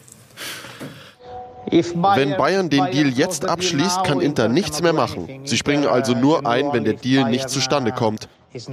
Wenn 1.71 2.35
Bayern 2.35 2.69
den 2.69 2.85
Deal 2.91 3.09
jetzt 3.09 3.45
abschließt, 3.45 4.03
kann 4.03 4.21
Inter 4.21 4.47
nichts 4.47 4.81
mehr 4.81 4.93
machen. 4.93 5.27
Sie 5.43 5.57
springen 5.57 5.85
also 5.85 6.13
nur 6.15 6.47
ein, 6.47 6.73
wenn 6.73 6.83
der 6.83 6.93
Deal 6.93 7.29
nicht 7.29 7.49
zustande 7.49 7.91
kommt. 7.91 8.27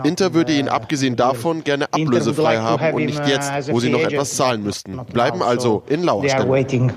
Inter 0.04 0.32
würde 0.32 0.54
ihn 0.54 0.68
abgesehen 0.68 1.16
davon 1.16 1.62
gerne 1.62 1.92
ablösefrei 1.92 2.56
haben 2.58 2.94
und 2.94 3.04
nicht 3.04 3.26
jetzt, 3.28 3.70
wo 3.70 3.80
sie 3.80 3.90
noch 3.90 4.00
etwas 4.00 4.34
zahlen 4.34 4.62
müssten. 4.62 4.98
Bleiben 5.12 5.42
also 5.42 5.82
in 5.88 6.04
Lauerstellung. 6.04 6.92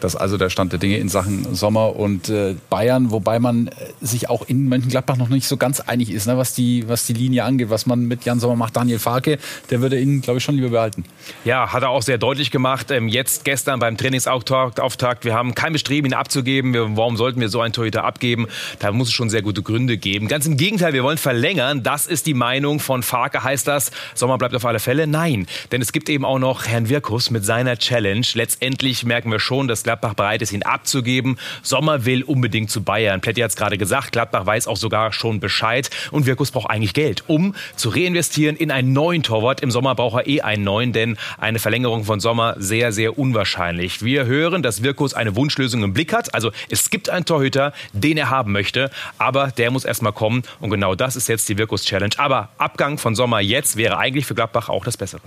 Das 0.00 0.14
ist 0.14 0.20
also 0.20 0.36
der 0.36 0.50
Stand 0.50 0.72
der 0.72 0.78
Dinge 0.78 0.98
in 0.98 1.08
Sachen 1.08 1.54
Sommer 1.54 1.96
und 1.96 2.28
äh, 2.28 2.54
Bayern, 2.70 3.10
wobei 3.10 3.38
man 3.38 3.68
äh, 3.68 3.72
sich 4.00 4.28
auch 4.28 4.46
in 4.46 4.68
Mönchengladbach 4.68 5.16
noch 5.16 5.28
nicht 5.28 5.46
so 5.46 5.56
ganz 5.56 5.80
einig 5.80 6.10
ist, 6.10 6.26
ne, 6.26 6.36
was, 6.36 6.54
die, 6.54 6.88
was 6.88 7.06
die 7.06 7.12
Linie 7.12 7.44
angeht, 7.44 7.70
was 7.70 7.86
man 7.86 8.06
mit 8.06 8.24
Jan 8.24 8.40
Sommer 8.40 8.56
macht. 8.56 8.76
Daniel 8.76 8.98
Farke, 8.98 9.38
der 9.70 9.80
würde 9.80 9.98
ihn, 9.98 10.20
glaube 10.20 10.38
ich, 10.38 10.44
schon 10.44 10.54
lieber 10.54 10.70
behalten. 10.70 11.04
Ja, 11.44 11.72
hat 11.72 11.82
er 11.82 11.90
auch 11.90 12.02
sehr 12.02 12.18
deutlich 12.18 12.50
gemacht. 12.50 12.90
Ähm, 12.90 13.08
jetzt 13.08 13.44
gestern 13.44 13.80
beim 13.80 13.96
Trainingsauftakt, 13.96 15.24
wir 15.24 15.34
haben 15.34 15.54
kein 15.54 15.72
Bestreben, 15.72 16.06
ihn 16.06 16.14
abzugeben. 16.14 16.72
Wir, 16.74 16.96
warum 16.96 17.16
sollten 17.16 17.40
wir 17.40 17.48
so 17.48 17.60
einen 17.60 17.72
Torhüter 17.72 18.04
abgeben? 18.04 18.46
Da 18.78 18.92
muss 18.92 19.08
es 19.08 19.14
schon 19.14 19.30
sehr 19.30 19.42
gute 19.42 19.62
Gründe 19.62 19.98
geben. 19.98 20.28
Ganz 20.28 20.46
im 20.46 20.56
Gegenteil, 20.56 20.92
wir 20.92 21.02
wollen 21.02 21.18
verlängern. 21.18 21.82
Das 21.82 22.06
ist 22.06 22.26
die 22.26 22.34
Meinung 22.34 22.80
von 22.80 23.02
Farke. 23.02 23.42
Heißt 23.42 23.66
das, 23.66 23.90
Sommer 24.14 24.38
bleibt 24.38 24.54
auf 24.54 24.64
alle 24.64 24.78
Fälle? 24.78 25.06
Nein, 25.06 25.46
denn 25.72 25.82
es 25.82 25.92
gibt 25.92 26.08
eben 26.08 26.24
auch 26.24 26.38
noch 26.38 26.66
Herrn 26.66 26.88
Wirkus 26.88 27.30
mit 27.30 27.44
seiner 27.44 27.76
Challenge. 27.76 28.26
Letztendlich 28.34 29.04
merken 29.04 29.30
wir 29.30 29.40
schon, 29.40 29.68
dass 29.68 29.82
Gladbach 29.88 30.12
bereit 30.12 30.42
ist, 30.42 30.52
ihn 30.52 30.64
abzugeben. 30.64 31.38
Sommer 31.62 32.04
will 32.04 32.22
unbedingt 32.22 32.70
zu 32.70 32.82
Bayern. 32.82 33.22
Pletti 33.22 33.40
hat 33.40 33.48
es 33.48 33.56
gerade 33.56 33.78
gesagt, 33.78 34.12
Gladbach 34.12 34.44
weiß 34.44 34.66
auch 34.66 34.76
sogar 34.76 35.14
schon 35.14 35.40
Bescheid. 35.40 35.88
Und 36.10 36.26
Wirkus 36.26 36.50
braucht 36.50 36.68
eigentlich 36.68 36.92
Geld, 36.92 37.24
um 37.26 37.54
zu 37.74 37.88
reinvestieren 37.88 38.54
in 38.54 38.70
einen 38.70 38.92
neuen 38.92 39.22
Torwart. 39.22 39.62
Im 39.62 39.70
Sommer 39.70 39.94
braucht 39.94 40.18
er 40.18 40.26
eh 40.26 40.42
einen 40.42 40.62
neuen, 40.62 40.92
denn 40.92 41.16
eine 41.38 41.58
Verlängerung 41.58 42.04
von 42.04 42.20
Sommer 42.20 42.54
sehr, 42.58 42.92
sehr 42.92 43.18
unwahrscheinlich. 43.18 44.04
Wir 44.04 44.26
hören, 44.26 44.62
dass 44.62 44.82
Wirkus 44.82 45.14
eine 45.14 45.36
Wunschlösung 45.36 45.82
im 45.82 45.94
Blick 45.94 46.12
hat. 46.12 46.34
Also 46.34 46.50
es 46.68 46.90
gibt 46.90 47.08
einen 47.08 47.24
Torhüter, 47.24 47.72
den 47.94 48.18
er 48.18 48.28
haben 48.28 48.52
möchte, 48.52 48.90
aber 49.16 49.52
der 49.56 49.70
muss 49.70 49.86
erstmal 49.86 50.12
kommen. 50.12 50.42
Und 50.60 50.68
genau 50.68 50.96
das 50.96 51.16
ist 51.16 51.28
jetzt 51.28 51.48
die 51.48 51.56
Wirkus-Challenge. 51.56 52.14
Aber 52.18 52.50
Abgang 52.58 52.98
von 52.98 53.14
Sommer 53.14 53.40
jetzt 53.40 53.76
wäre 53.76 53.96
eigentlich 53.96 54.26
für 54.26 54.34
Gladbach 54.34 54.68
auch 54.68 54.84
das 54.84 54.98
Bessere. 54.98 55.22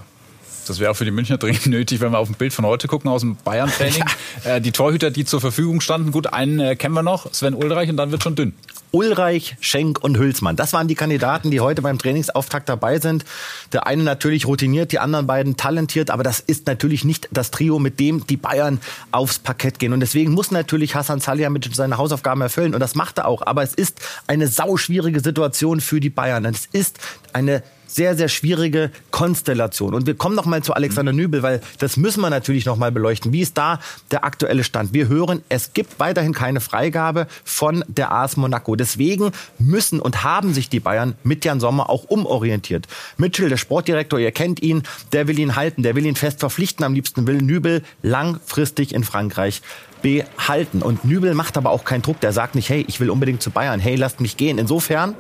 Das 0.72 0.80
wäre 0.80 0.92
auch 0.92 0.96
für 0.96 1.04
die 1.04 1.12
Münchner 1.12 1.38
dringend 1.38 1.66
nötig, 1.68 2.00
wenn 2.00 2.14
wir 2.14 2.20
auf 2.20 2.30
ein 2.30 2.36
Bild 2.36 2.54
von 2.54 2.66
heute 2.66 2.88
gucken 2.88 3.10
aus 3.10 3.22
dem 3.22 3.36
Bayern-Training. 3.36 4.06
Ja. 4.46 4.56
Äh, 4.56 4.62
die 4.62 4.72
Torhüter, 4.72 5.12
die 5.12 5.26
zur 5.26 5.42
Verfügung 5.42 5.82
standen, 5.82 6.12
gut, 6.12 6.32
einen 6.32 6.60
äh, 6.60 6.76
kennen 6.76 6.94
wir 6.94 7.04
noch, 7.04 7.32
Sven 7.34 7.54
Ulreich, 7.54 7.90
und 7.90 7.98
dann 7.98 8.12
wird 8.12 8.24
schon 8.24 8.36
dünn. 8.36 8.54
Ulreich, 8.92 9.58
Schenk 9.60 10.02
und 10.02 10.18
Hülsmann. 10.18 10.56
Das 10.56 10.74
waren 10.74 10.88
die 10.88 10.96
Kandidaten, 10.96 11.52
die 11.52 11.60
heute 11.60 11.82
beim 11.82 11.98
Trainingsauftakt 11.98 12.70
dabei 12.70 13.00
sind. 13.00 13.26
Der 13.74 13.88
eine 13.88 14.04
natürlich 14.04 14.48
routiniert, 14.48 14.92
die 14.92 15.00
anderen 15.00 15.28
beiden 15.28 15.58
talentiert, 15.58 16.10
aber 16.10 16.24
das 16.24 16.40
ist 16.40 16.68
natürlich 16.68 17.04
nicht 17.04 17.28
das 17.32 17.52
Trio, 17.52 17.80
mit 17.80 18.00
dem 18.00 18.26
die 18.26 18.38
Bayern 18.38 18.80
aufs 19.12 19.40
Parkett 19.40 19.80
gehen. 19.80 19.94
Und 19.94 20.00
deswegen 20.00 20.32
muss 20.32 20.52
natürlich 20.52 20.96
Hassan 20.96 21.22
mit 21.52 21.76
seine 21.76 21.98
Hausaufgaben 21.98 22.42
erfüllen. 22.42 22.74
Und 22.74 22.80
das 22.80 22.96
macht 22.96 23.18
er 23.18 23.28
auch. 23.28 23.46
Aber 23.46 23.64
es 23.64 23.74
ist 23.74 24.00
eine 24.28 24.48
sauschwierige 24.48 25.20
Situation 25.20 25.82
für 25.82 26.00
die 26.00 26.10
Bayern. 26.10 26.46
Es 26.46 26.68
ist 26.72 27.00
eine 27.34 27.64
sehr, 27.94 28.16
sehr 28.16 28.30
schwierige 28.30 28.92
Konstellation. 29.12 29.94
Und 29.94 30.08
wir 30.08 30.16
kommen 30.16 30.36
noch 30.36 30.46
mal 30.46 30.64
zu 30.64 30.74
Alexander 30.74 31.12
Nübel, 31.12 31.44
weil 31.44 31.62
das 31.80 31.98
müssen 31.98 32.22
wir 32.22 32.30
natürlich 32.30 32.66
noch 32.66 32.78
mal 32.78 32.92
beleuchten. 32.92 33.34
Wie 33.34 33.42
ist 33.42 33.58
da 33.58 33.80
der 34.12 34.24
aktuelle 34.24 34.64
Stand? 34.64 34.94
Wir 34.94 35.08
hören, 35.08 35.42
es 35.50 35.74
gibt 35.74 36.00
weiterhin 36.00 36.34
keine 36.34 36.62
Freigabe 36.62 37.28
von 37.44 37.84
der 37.88 38.12
AS 38.12 38.38
Monaco. 38.38 38.76
Deswegen 38.76 39.32
müssen 39.60 40.00
und 40.00 40.24
haben 40.24 40.54
sich 40.54 40.70
die 40.70 40.80
Bayern 40.80 41.16
mit 41.24 41.44
Jan 41.44 41.60
Sommer 41.60 41.90
auch 41.90 42.06
umorientiert. 42.06 42.88
Mitchell, 43.18 43.50
der 43.50 43.58
Sportdirektor, 43.58 44.20
ihr 44.20 44.32
kennt 44.32 44.62
ihn, 44.62 44.84
der 45.12 45.28
will 45.28 45.38
ihn 45.38 45.56
halten, 45.56 45.84
der 45.84 45.96
will 45.96 46.06
ihn 46.06 46.16
fest 46.16 46.40
verpflichten. 46.40 46.86
Am 46.86 46.94
liebsten 46.94 47.28
will 47.28 47.42
Nübel 47.42 47.84
langfristig 48.02 48.94
in 48.94 49.04
Frankreich 49.04 49.62
behalten. 50.02 50.82
Und 50.82 51.06
Nübel 51.06 51.34
macht 51.34 51.58
aber 51.58 51.70
auch 51.72 51.84
keinen 51.84 52.02
Druck. 52.02 52.20
Der 52.22 52.34
sagt 52.34 52.56
nicht, 52.56 52.70
hey, 52.70 52.86
ich 52.88 53.00
will 53.00 53.10
unbedingt 53.10 53.42
zu 53.42 53.52
Bayern. 53.52 53.80
Hey, 53.80 53.96
lasst 53.96 54.20
mich 54.20 54.38
gehen. 54.38 54.58
Insofern, 54.58 55.16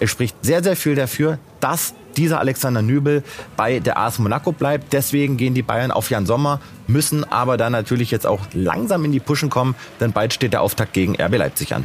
es 0.00 0.10
spricht 0.10 0.36
sehr, 0.42 0.62
sehr 0.62 0.76
viel 0.76 0.94
dafür, 0.94 1.38
dass 1.60 1.94
dieser 2.16 2.40
Alexander 2.40 2.82
Nübel 2.82 3.22
bei 3.56 3.78
der 3.78 3.98
AS 3.98 4.18
Monaco 4.18 4.52
bleibt. 4.52 4.92
Deswegen 4.92 5.36
gehen 5.36 5.54
die 5.54 5.62
Bayern 5.62 5.90
auf 5.90 6.10
Jan 6.10 6.26
Sommer, 6.26 6.60
müssen 6.86 7.24
aber 7.24 7.56
dann 7.56 7.72
natürlich 7.72 8.10
jetzt 8.10 8.26
auch 8.26 8.40
langsam 8.52 9.04
in 9.04 9.12
die 9.12 9.20
Puschen 9.20 9.50
kommen, 9.50 9.74
denn 10.00 10.12
bald 10.12 10.34
steht 10.34 10.52
der 10.52 10.62
Auftakt 10.62 10.92
gegen 10.92 11.20
RB 11.20 11.36
Leipzig 11.36 11.74
an. 11.74 11.84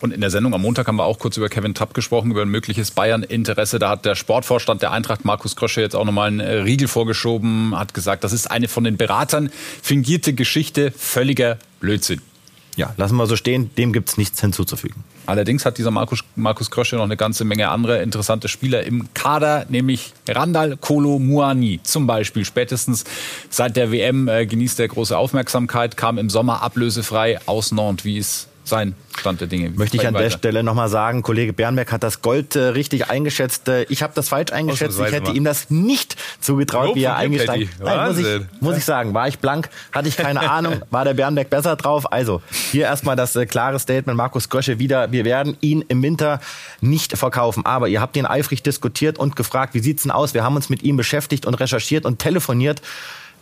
Und 0.00 0.12
in 0.12 0.20
der 0.20 0.30
Sendung 0.30 0.52
am 0.52 0.60
Montag 0.60 0.86
haben 0.86 0.96
wir 0.96 1.04
auch 1.04 1.18
kurz 1.18 1.36
über 1.38 1.48
Kevin 1.48 1.72
Tapp 1.72 1.94
gesprochen, 1.94 2.30
über 2.30 2.42
ein 2.42 2.48
mögliches 2.48 2.90
Bayern-Interesse. 2.90 3.78
Da 3.78 3.90
hat 3.90 4.04
der 4.04 4.16
Sportvorstand 4.16 4.82
der 4.82 4.90
Eintracht, 4.90 5.24
Markus 5.24 5.56
Krösche, 5.56 5.80
jetzt 5.80 5.96
auch 5.96 6.04
nochmal 6.04 6.28
einen 6.28 6.40
äh, 6.40 6.56
Riegel 6.56 6.88
vorgeschoben, 6.88 7.74
hat 7.78 7.94
gesagt, 7.94 8.22
das 8.22 8.34
ist 8.34 8.50
eine 8.50 8.68
von 8.68 8.84
den 8.84 8.98
Beratern 8.98 9.50
fingierte 9.82 10.34
Geschichte, 10.34 10.90
völliger 10.90 11.58
Blödsinn. 11.80 12.20
Ja, 12.76 12.92
lassen 12.96 13.16
wir 13.16 13.26
so 13.26 13.36
stehen, 13.36 13.70
dem 13.76 13.92
gibt 13.92 14.10
es 14.10 14.18
nichts 14.18 14.40
hinzuzufügen. 14.40 15.04
Allerdings 15.26 15.64
hat 15.64 15.78
dieser 15.78 15.90
Markus, 15.90 16.20
Markus 16.36 16.70
Krösche 16.70 16.96
noch 16.96 17.04
eine 17.04 17.16
ganze 17.16 17.44
Menge 17.44 17.68
andere 17.68 18.02
interessante 18.02 18.48
Spieler 18.48 18.84
im 18.84 19.08
Kader, 19.14 19.66
nämlich 19.68 20.12
Randall 20.28 20.76
Kolo 20.76 21.18
Muani 21.18 21.80
zum 21.82 22.06
Beispiel. 22.06 22.44
Spätestens 22.44 23.04
seit 23.48 23.76
der 23.76 23.90
WM 23.90 24.28
äh, 24.28 24.46
genießt 24.46 24.80
er 24.80 24.88
große 24.88 25.16
Aufmerksamkeit, 25.16 25.96
kam 25.96 26.18
im 26.18 26.28
Sommer 26.28 26.62
ablösefrei 26.62 27.38
aus 27.46 27.72
Nantes. 27.72 28.04
Wie 28.04 28.18
ist 28.18 28.48
sein 28.64 28.94
Stand 29.16 29.40
der 29.40 29.48
Dinge. 29.48 29.70
Möchte 29.70 29.96
ich 29.96 30.06
an 30.06 30.14
weiter. 30.14 30.24
der 30.24 30.30
Stelle 30.30 30.62
nochmal 30.62 30.88
sagen, 30.88 31.22
Kollege 31.22 31.52
Bernberg 31.52 31.92
hat 31.92 32.02
das 32.02 32.22
Gold 32.22 32.56
äh, 32.56 32.60
richtig 32.60 33.10
eingeschätzt. 33.10 33.68
Äh, 33.68 33.84
ich 33.84 34.02
habe 34.02 34.12
das 34.14 34.28
falsch 34.28 34.52
eingeschätzt. 34.52 34.98
Ich 34.98 35.12
hätte 35.12 35.32
ihm 35.32 35.44
das 35.44 35.70
nicht 35.70 36.16
zugetraut, 36.40 36.88
Lob 36.88 36.96
wie 36.96 37.04
er 37.04 37.16
eingestiegen 37.16 37.68
ist. 37.68 37.80
Muss 37.80 38.18
ich, 38.18 38.40
muss 38.60 38.76
ich 38.76 38.84
sagen, 38.84 39.14
war 39.14 39.28
ich 39.28 39.38
blank, 39.38 39.68
hatte 39.92 40.08
ich 40.08 40.16
keine 40.16 40.50
Ahnung, 40.50 40.82
war 40.90 41.04
der 41.04 41.14
Bernberg 41.14 41.50
besser 41.50 41.76
drauf. 41.76 42.12
Also 42.12 42.42
hier 42.72 42.84
erstmal 42.84 43.16
das 43.16 43.36
äh, 43.36 43.46
klare 43.46 43.78
Statement, 43.78 44.16
Markus 44.16 44.48
Grösche 44.48 44.78
wieder, 44.78 45.12
wir 45.12 45.24
werden 45.24 45.56
ihn 45.60 45.84
im 45.88 46.02
Winter 46.02 46.40
nicht 46.80 47.16
verkaufen. 47.16 47.64
Aber 47.66 47.88
ihr 47.88 48.00
habt 48.00 48.16
ihn 48.16 48.26
eifrig 48.26 48.62
diskutiert 48.62 49.18
und 49.18 49.36
gefragt, 49.36 49.74
wie 49.74 49.80
sieht's 49.80 50.02
denn 50.02 50.10
aus? 50.10 50.34
Wir 50.34 50.42
haben 50.42 50.56
uns 50.56 50.68
mit 50.68 50.82
ihm 50.82 50.96
beschäftigt 50.96 51.46
und 51.46 51.54
recherchiert 51.54 52.04
und 52.04 52.18
telefoniert. 52.18 52.82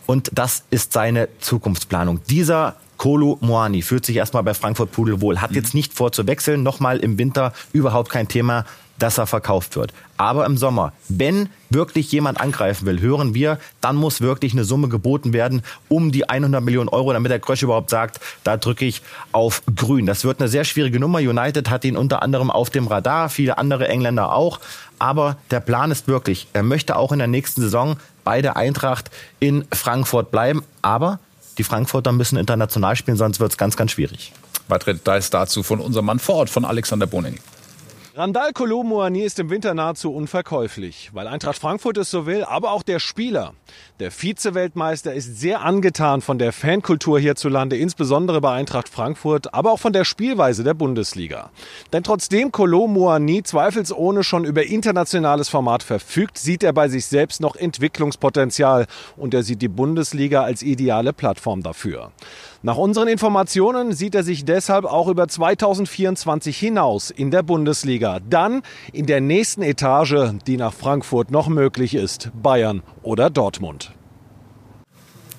Und 0.05 0.31
das 0.33 0.63
ist 0.69 0.93
seine 0.93 1.29
Zukunftsplanung. 1.39 2.21
Dieser 2.29 2.75
Kolo 2.97 3.37
Moani 3.41 3.81
fühlt 3.81 4.05
sich 4.05 4.15
erstmal 4.15 4.43
bei 4.43 4.53
Frankfurt 4.53 4.91
Pudel 4.91 5.19
wohl, 5.19 5.41
hat 5.41 5.51
jetzt 5.51 5.73
nicht 5.73 5.93
vor 5.93 6.11
zu 6.11 6.25
wechseln, 6.27 6.63
nochmal 6.63 6.99
im 6.99 7.17
Winter 7.17 7.53
überhaupt 7.73 8.09
kein 8.09 8.27
Thema, 8.27 8.65
dass 8.99 9.17
er 9.17 9.27
verkauft 9.27 9.75
wird. 9.75 9.91
Aber 10.17 10.45
im 10.45 10.55
Sommer, 10.55 10.93
wenn 11.09 11.49
wirklich 11.69 12.11
jemand 12.11 12.39
angreifen 12.39 12.85
will, 12.85 13.01
hören 13.01 13.33
wir, 13.33 13.59
dann 13.81 13.95
muss 13.95 14.21
wirklich 14.21 14.53
eine 14.53 14.63
Summe 14.63 14.87
geboten 14.87 15.33
werden 15.33 15.63
um 15.89 16.11
die 16.11 16.29
100 16.29 16.63
Millionen 16.63 16.89
Euro, 16.89 17.11
damit 17.11 17.31
der 17.31 17.39
Krösch 17.39 17.63
überhaupt 17.63 17.89
sagt, 17.89 18.19
da 18.43 18.55
drücke 18.55 18.85
ich 18.85 19.01
auf 19.31 19.63
grün. 19.75 20.05
Das 20.05 20.23
wird 20.23 20.39
eine 20.39 20.47
sehr 20.47 20.63
schwierige 20.63 20.99
Nummer. 20.99 21.19
United 21.19 21.69
hat 21.69 21.83
ihn 21.83 21.97
unter 21.97 22.21
anderem 22.21 22.51
auf 22.51 22.69
dem 22.69 22.87
Radar, 22.87 23.29
viele 23.29 23.57
andere 23.57 23.87
Engländer 23.87 24.31
auch. 24.31 24.59
Aber 24.99 25.37
der 25.51 25.59
Plan 25.59 25.91
ist 25.91 26.07
wirklich, 26.07 26.47
er 26.53 26.63
möchte 26.63 26.95
auch 26.95 27.11
in 27.11 27.19
der 27.19 27.27
nächsten 27.27 27.61
Saison 27.61 27.97
bei 28.23 28.41
der 28.41 28.55
Eintracht 28.55 29.09
in 29.39 29.65
Frankfurt 29.71 30.31
bleiben. 30.31 30.63
Aber 30.81 31.19
die 31.57 31.63
Frankfurter 31.63 32.11
müssen 32.11 32.37
international 32.37 32.95
spielen, 32.95 33.17
sonst 33.17 33.39
wird 33.39 33.51
es 33.51 33.57
ganz, 33.57 33.77
ganz 33.77 33.91
schwierig. 33.91 34.33
Weitere 34.67 34.93
Details 34.93 35.29
dazu 35.29 35.61
von 35.61 35.79
unserem 35.79 36.05
Mann 36.05 36.19
vor 36.19 36.35
Ort, 36.35 36.49
von 36.49 36.65
Alexander 36.65 37.07
Boning. 37.07 37.39
Randall 38.15 38.53
Kolomoani 38.53 39.21
ist 39.21 39.39
im 39.39 39.49
Winter 39.49 39.73
nahezu 39.73 40.13
unverkäuflich, 40.13 41.09
weil 41.13 41.27
Eintracht 41.27 41.57
Frankfurt 41.57 41.97
es 41.97 42.11
so 42.11 42.27
will, 42.27 42.43
aber 42.43 42.71
auch 42.71 42.83
der 42.83 42.99
Spieler. 42.99 43.55
Der 43.99 44.11
Vize-Weltmeister 44.11 45.15
ist 45.15 45.39
sehr 45.39 45.61
angetan 45.61 46.21
von 46.21 46.37
der 46.37 46.53
Fankultur 46.53 47.19
hierzulande, 47.19 47.75
insbesondere 47.75 48.39
bei 48.39 48.53
Eintracht 48.53 48.87
Frankfurt, 48.87 49.55
aber 49.55 49.71
auch 49.71 49.79
von 49.79 49.93
der 49.93 50.05
Spielweise 50.05 50.63
der 50.63 50.75
Bundesliga. 50.75 51.49
Denn 51.91 52.03
trotzdem 52.03 52.51
Kolomoani 52.51 53.41
zweifelsohne 53.41 54.23
schon 54.23 54.45
über 54.45 54.63
internationales 54.63 55.49
Format 55.49 55.81
verfügt, 55.81 56.37
sieht 56.37 56.61
er 56.61 56.73
bei 56.73 56.89
sich 56.89 57.07
selbst 57.07 57.41
noch 57.41 57.55
Entwicklungspotenzial 57.55 58.85
und 59.17 59.33
er 59.33 59.41
sieht 59.41 59.63
die 59.63 59.69
Bundesliga 59.69 60.43
als 60.43 60.61
ideale 60.61 61.13
Plattform 61.13 61.63
dafür. 61.63 62.11
Nach 62.65 62.77
unseren 62.77 63.09
Informationen 63.09 63.91
sieht 63.91 64.15
er 64.15 64.23
sich 64.23 64.45
deshalb 64.45 64.85
auch 64.85 65.09
über 65.09 65.27
2024 65.27 66.57
hinaus 66.57 67.11
in 67.11 67.29
der 67.29 67.43
Bundesliga. 67.43 68.21
Dann 68.21 68.61
in 68.93 69.05
der 69.05 69.19
nächsten 69.19 69.63
Etage, 69.63 70.31
die 70.47 70.55
nach 70.55 70.73
Frankfurt 70.73 71.29
noch 71.29 71.49
möglich 71.49 71.93
ist, 71.93 72.31
Bayern 72.41 72.81
oder 73.01 73.29
Dortmund 73.29 73.91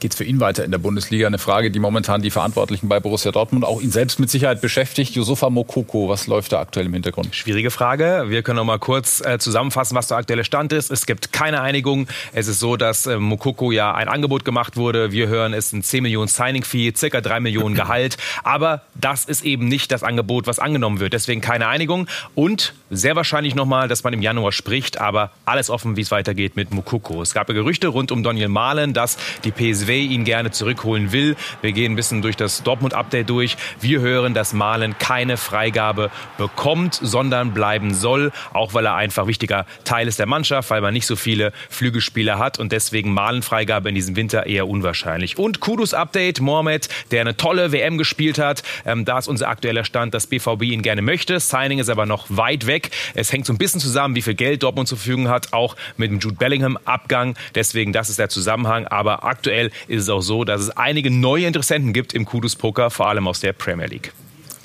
geht 0.00 0.12
es 0.12 0.18
für 0.18 0.24
ihn 0.24 0.40
weiter 0.40 0.64
in 0.64 0.70
der 0.70 0.78
Bundesliga? 0.78 1.26
Eine 1.26 1.38
Frage, 1.38 1.70
die 1.70 1.78
momentan 1.78 2.22
die 2.22 2.30
Verantwortlichen 2.30 2.88
bei 2.88 3.00
Borussia 3.00 3.32
Dortmund 3.32 3.64
auch 3.64 3.80
ihn 3.80 3.90
selbst 3.90 4.20
mit 4.20 4.30
Sicherheit 4.30 4.60
beschäftigt. 4.60 5.14
Josefa 5.14 5.50
Mokoko, 5.50 6.08
was 6.08 6.26
läuft 6.26 6.52
da 6.52 6.60
aktuell 6.60 6.86
im 6.86 6.92
Hintergrund? 6.92 7.34
Schwierige 7.34 7.70
Frage. 7.70 8.24
Wir 8.28 8.42
können 8.42 8.56
noch 8.56 8.64
mal 8.64 8.78
kurz 8.78 9.20
äh, 9.20 9.38
zusammenfassen, 9.38 9.96
was 9.96 10.08
der 10.08 10.18
aktuelle 10.18 10.44
Stand 10.44 10.72
ist. 10.72 10.90
Es 10.90 11.06
gibt 11.06 11.32
keine 11.32 11.60
Einigung. 11.60 12.06
Es 12.32 12.48
ist 12.48 12.60
so, 12.60 12.76
dass 12.76 13.06
äh, 13.06 13.18
Mokoko 13.18 13.72
ja 13.72 13.94
ein 13.94 14.08
Angebot 14.08 14.44
gemacht 14.44 14.76
wurde. 14.76 15.12
Wir 15.12 15.28
hören, 15.28 15.52
es 15.54 15.70
sind 15.70 15.84
10 15.84 16.02
Millionen 16.02 16.28
Signing-Fee, 16.28 16.92
circa 16.94 17.20
3 17.20 17.40
Millionen 17.40 17.74
Gehalt. 17.84 18.16
Aber 18.42 18.82
das 18.94 19.24
ist 19.24 19.44
eben 19.44 19.68
nicht 19.68 19.92
das 19.92 20.02
Angebot, 20.02 20.46
was 20.46 20.58
angenommen 20.58 21.00
wird. 21.00 21.12
Deswegen 21.12 21.40
keine 21.40 21.68
Einigung. 21.68 22.06
Und 22.34 22.74
sehr 22.96 23.16
wahrscheinlich 23.16 23.54
noch 23.54 23.66
mal, 23.66 23.88
dass 23.88 24.04
man 24.04 24.12
im 24.12 24.22
Januar 24.22 24.52
spricht. 24.52 25.00
Aber 25.00 25.30
alles 25.44 25.70
offen, 25.70 25.96
wie 25.96 26.00
es 26.00 26.10
weitergeht 26.10 26.56
mit 26.56 26.72
Mokoko. 26.72 27.22
Es 27.22 27.34
gab 27.34 27.48
ja 27.48 27.54
Gerüchte 27.54 27.88
rund 27.88 28.12
um 28.12 28.22
Daniel 28.22 28.48
Mahlen, 28.48 28.92
dass 28.92 29.16
die 29.44 29.50
PSW 29.50 30.00
ihn 30.00 30.24
gerne 30.24 30.50
zurückholen 30.50 31.12
will. 31.12 31.36
Wir 31.62 31.72
gehen 31.72 31.92
ein 31.92 31.96
bisschen 31.96 32.22
durch 32.22 32.36
das 32.36 32.62
Dortmund-Update 32.62 33.28
durch. 33.28 33.56
Wir 33.80 34.00
hören, 34.00 34.34
dass 34.34 34.52
Malen 34.52 34.98
keine 34.98 35.36
Freigabe 35.36 36.10
bekommt, 36.38 36.98
sondern 37.00 37.52
bleiben 37.52 37.94
soll, 37.94 38.32
auch 38.52 38.74
weil 38.74 38.86
er 38.86 38.94
einfach 38.94 39.26
wichtiger 39.26 39.66
Teil 39.84 40.08
ist 40.08 40.18
der 40.18 40.26
Mannschaft, 40.26 40.70
weil 40.70 40.80
man 40.80 40.92
nicht 40.92 41.06
so 41.06 41.16
viele 41.16 41.52
Flügelspieler 41.70 42.38
hat 42.38 42.58
und 42.58 42.72
deswegen 42.72 43.12
Malen-Freigabe 43.12 43.88
in 43.88 43.94
diesem 43.94 44.16
Winter 44.16 44.46
eher 44.46 44.68
unwahrscheinlich. 44.68 45.38
Und 45.38 45.60
Kudus-Update, 45.60 46.40
Mohamed, 46.40 46.88
der 47.10 47.20
eine 47.20 47.36
tolle 47.36 47.72
WM 47.72 47.98
gespielt 47.98 48.38
hat. 48.38 48.62
Ähm, 48.84 49.04
da 49.04 49.18
ist 49.18 49.28
unser 49.28 49.48
aktueller 49.48 49.84
Stand, 49.84 50.14
dass 50.14 50.26
BVB 50.26 50.62
ihn 50.62 50.82
gerne 50.82 51.02
möchte. 51.02 51.40
Signing 51.40 51.78
ist 51.78 51.88
aber 51.88 52.06
noch 52.06 52.26
weit 52.28 52.66
weg. 52.66 52.83
Es 53.14 53.32
hängt 53.32 53.46
so 53.46 53.52
ein 53.52 53.58
bisschen 53.58 53.80
zusammen, 53.80 54.14
wie 54.14 54.22
viel 54.22 54.34
Geld 54.34 54.62
Dortmund 54.62 54.88
zur 54.88 54.98
Verfügung 54.98 55.28
hat, 55.28 55.52
auch 55.52 55.76
mit 55.96 56.10
dem 56.10 56.18
Jude 56.18 56.36
Bellingham-Abgang. 56.36 57.36
Deswegen, 57.54 57.92
das 57.92 58.10
ist 58.10 58.18
der 58.18 58.28
Zusammenhang. 58.28 58.86
Aber 58.86 59.24
aktuell 59.24 59.70
ist 59.88 60.02
es 60.02 60.08
auch 60.08 60.20
so, 60.20 60.44
dass 60.44 60.60
es 60.60 60.70
einige 60.70 61.10
neue 61.10 61.46
Interessenten 61.46 61.92
gibt 61.92 62.14
im 62.14 62.24
Kudus 62.24 62.56
Poker, 62.56 62.90
vor 62.90 63.08
allem 63.08 63.28
aus 63.28 63.40
der 63.40 63.52
Premier 63.52 63.86
League. 63.86 64.12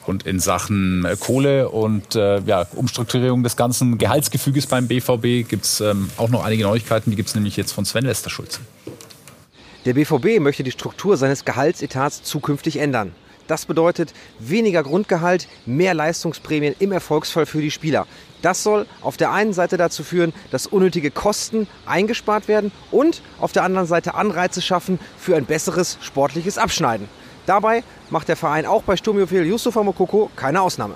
Und 0.05 0.25
in 0.25 0.39
Sachen 0.39 1.05
äh, 1.05 1.15
Kohle 1.19 1.69
und 1.69 2.15
äh, 2.15 2.39
ja, 2.41 2.65
Umstrukturierung 2.73 3.43
des 3.43 3.55
ganzen 3.55 3.97
Gehaltsgefüges 3.99 4.65
beim 4.65 4.87
BVB 4.87 5.47
gibt 5.47 5.65
es 5.65 5.81
ähm, 5.81 6.09
auch 6.17 6.29
noch 6.29 6.43
einige 6.43 6.63
Neuigkeiten. 6.63 7.11
Die 7.11 7.15
gibt 7.15 7.29
es 7.29 7.35
nämlich 7.35 7.55
jetzt 7.57 7.73
von 7.73 7.85
Sven 7.85 8.05
Westerschulze. 8.05 8.61
Der 9.85 9.93
BVB 9.93 10.39
möchte 10.39 10.63
die 10.63 10.71
Struktur 10.71 11.15
seines 11.15 11.45
Gehaltsetats 11.45 12.23
zukünftig 12.23 12.77
ändern. 12.77 13.11
Das 13.49 13.65
bedeutet 13.65 14.13
weniger 14.37 14.83
Grundgehalt, 14.83 15.47
mehr 15.65 15.95
Leistungsprämien 15.95 16.75
im 16.77 16.91
Erfolgsfall 16.91 17.47
für 17.47 17.61
die 17.61 17.71
Spieler. 17.71 18.05
Das 18.43 18.61
soll 18.61 18.85
auf 19.01 19.17
der 19.17 19.31
einen 19.31 19.53
Seite 19.53 19.75
dazu 19.75 20.03
führen, 20.03 20.33
dass 20.51 20.67
unnötige 20.67 21.09
Kosten 21.09 21.67
eingespart 21.87 22.47
werden 22.47 22.71
und 22.91 23.23
auf 23.39 23.51
der 23.51 23.63
anderen 23.63 23.87
Seite 23.87 24.13
Anreize 24.13 24.61
schaffen 24.61 24.99
für 25.17 25.35
ein 25.35 25.45
besseres 25.45 25.97
sportliches 25.99 26.59
Abschneiden. 26.59 27.09
Dabei 27.47 27.83
macht 28.11 28.27
der 28.27 28.35
Verein 28.35 28.67
auch 28.67 28.83
bei 28.83 28.95
Sturmjofil 28.95 29.47
Yusufa 29.47 29.81
Mokoko 29.81 30.29
keine 30.35 30.61
Ausnahme. 30.61 30.93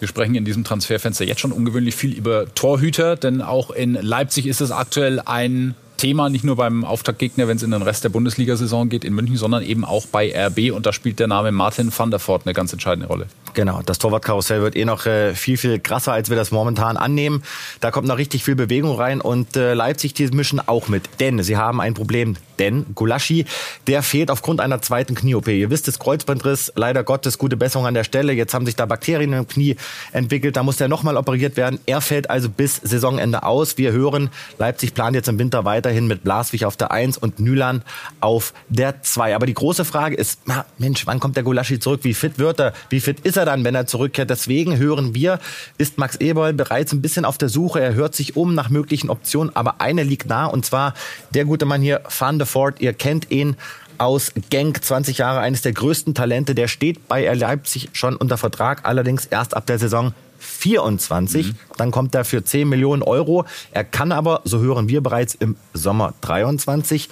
Wir 0.00 0.06
sprechen 0.06 0.34
in 0.34 0.44
diesem 0.44 0.64
Transferfenster 0.64 1.24
jetzt 1.24 1.40
schon 1.40 1.52
ungewöhnlich 1.52 1.96
viel 1.96 2.12
über 2.12 2.54
Torhüter, 2.54 3.16
denn 3.16 3.40
auch 3.40 3.70
in 3.70 3.94
Leipzig 3.94 4.46
ist 4.46 4.60
es 4.60 4.70
aktuell 4.70 5.20
ein 5.24 5.74
Thema, 5.98 6.30
nicht 6.30 6.44
nur 6.44 6.56
beim 6.56 6.84
Auftaktgegner, 6.84 7.48
wenn 7.48 7.56
es 7.58 7.62
in 7.62 7.72
den 7.72 7.82
Rest 7.82 8.04
der 8.04 8.08
Bundesliga-Saison 8.08 8.88
geht 8.88 9.04
in 9.04 9.14
München, 9.14 9.36
sondern 9.36 9.62
eben 9.62 9.84
auch 9.84 10.06
bei 10.06 10.32
RB. 10.32 10.72
Und 10.72 10.86
da 10.86 10.92
spielt 10.92 11.18
der 11.18 11.26
Name 11.26 11.52
Martin 11.52 11.92
van 11.94 12.10
der 12.10 12.20
Voort 12.20 12.46
eine 12.46 12.54
ganz 12.54 12.72
entscheidende 12.72 13.08
Rolle. 13.08 13.26
Genau, 13.54 13.82
das 13.84 13.98
Torwartkarussell 13.98 14.62
wird 14.62 14.76
eh 14.76 14.84
noch 14.84 15.04
äh, 15.06 15.34
viel, 15.34 15.56
viel 15.56 15.80
krasser, 15.80 16.12
als 16.12 16.30
wir 16.30 16.36
das 16.36 16.52
momentan 16.52 16.96
annehmen. 16.96 17.42
Da 17.80 17.90
kommt 17.90 18.06
noch 18.06 18.16
richtig 18.16 18.44
viel 18.44 18.54
Bewegung 18.54 18.96
rein 18.96 19.20
und 19.20 19.56
äh, 19.56 19.74
Leipzig, 19.74 20.14
die 20.14 20.28
mischen 20.28 20.60
auch 20.66 20.88
mit. 20.88 21.08
Denn 21.20 21.42
sie 21.42 21.56
haben 21.56 21.80
ein 21.80 21.94
Problem. 21.94 22.36
Denn 22.58 22.86
Gulaschi, 22.94 23.46
der 23.86 24.02
fehlt 24.02 24.30
aufgrund 24.30 24.60
einer 24.60 24.82
zweiten 24.82 25.14
Knie-OP. 25.14 25.48
Ihr 25.48 25.70
wisst, 25.70 25.88
das 25.88 25.98
Kreuzbandriss, 25.98 26.72
leider 26.74 27.04
Gottes, 27.04 27.38
gute 27.38 27.56
Besserung 27.56 27.86
an 27.86 27.94
der 27.94 28.04
Stelle. 28.04 28.32
Jetzt 28.32 28.54
haben 28.54 28.66
sich 28.66 28.76
da 28.76 28.86
Bakterien 28.86 29.32
im 29.32 29.46
Knie 29.46 29.76
entwickelt. 30.12 30.56
Da 30.56 30.62
muss 30.62 30.76
der 30.76 30.88
nochmal 30.88 31.16
operiert 31.16 31.56
werden. 31.56 31.78
Er 31.86 32.00
fällt 32.00 32.30
also 32.30 32.48
bis 32.48 32.76
Saisonende 32.76 33.44
aus. 33.44 33.78
Wir 33.78 33.92
hören, 33.92 34.30
Leipzig 34.58 34.94
plant 34.94 35.14
jetzt 35.14 35.28
im 35.28 35.38
Winter 35.38 35.64
weiterhin 35.88 36.06
mit 36.06 36.22
Blaswig 36.22 36.64
auf 36.66 36.76
der 36.76 36.90
1 36.90 37.16
und 37.16 37.40
Nülan 37.40 37.82
auf 38.20 38.52
der 38.68 39.02
2. 39.02 39.34
Aber 39.34 39.46
die 39.46 39.54
große 39.54 39.86
Frage 39.86 40.16
ist, 40.16 40.40
na, 40.44 40.66
Mensch, 40.76 41.06
wann 41.06 41.18
kommt 41.18 41.36
der 41.36 41.42
Gulaschi 41.42 41.80
zurück? 41.80 42.00
Wie 42.02 42.12
fit 42.12 42.38
wird 42.38 42.60
er? 42.60 42.74
Wie 42.90 43.00
fit 43.00 43.20
ist 43.20 43.38
er 43.38 43.46
dann, 43.46 43.64
wenn 43.64 43.74
er 43.74 43.86
zurückkehrt? 43.86 44.28
Deswegen 44.28 44.76
hören 44.76 45.14
wir, 45.14 45.38
ist 45.78 45.96
Max 45.96 46.16
Eberl 46.16 46.52
bereits 46.52 46.92
ein 46.92 47.00
bisschen 47.00 47.24
auf 47.24 47.38
der 47.38 47.48
Suche. 47.48 47.80
Er 47.80 47.94
hört 47.94 48.14
sich 48.14 48.36
um 48.36 48.54
nach 48.54 48.68
möglichen 48.68 49.08
Optionen, 49.08 49.54
aber 49.56 49.80
eine 49.80 50.02
liegt 50.02 50.28
nah 50.28 50.46
und 50.46 50.66
zwar 50.66 50.92
der 51.30 51.46
gute 51.46 51.64
Mann 51.64 51.80
hier, 51.80 52.02
Van 52.18 52.38
de 52.38 52.46
Ford. 52.46 52.80
Ihr 52.80 52.92
kennt 52.92 53.30
ihn 53.30 53.56
aus 53.96 54.32
Genk, 54.50 54.84
20 54.84 55.18
Jahre, 55.18 55.40
eines 55.40 55.62
der 55.62 55.72
größten 55.72 56.14
Talente. 56.14 56.54
Der 56.54 56.68
steht 56.68 57.08
bei 57.08 57.32
Leipzig 57.32 57.88
schon 57.94 58.14
unter 58.14 58.36
Vertrag, 58.36 58.84
allerdings 58.84 59.24
erst 59.24 59.56
ab 59.56 59.66
der 59.66 59.78
Saison 59.78 60.12
24. 60.38 61.48
Mhm. 61.48 61.54
Dann 61.76 61.90
kommt 61.90 62.14
er 62.14 62.24
für 62.24 62.44
10 62.44 62.68
Millionen 62.68 63.02
Euro. 63.02 63.44
Er 63.72 63.84
kann 63.84 64.12
aber, 64.12 64.40
so 64.44 64.60
hören 64.60 64.88
wir 64.88 65.02
bereits 65.02 65.34
im 65.34 65.56
Sommer 65.74 66.14
23, 66.20 67.08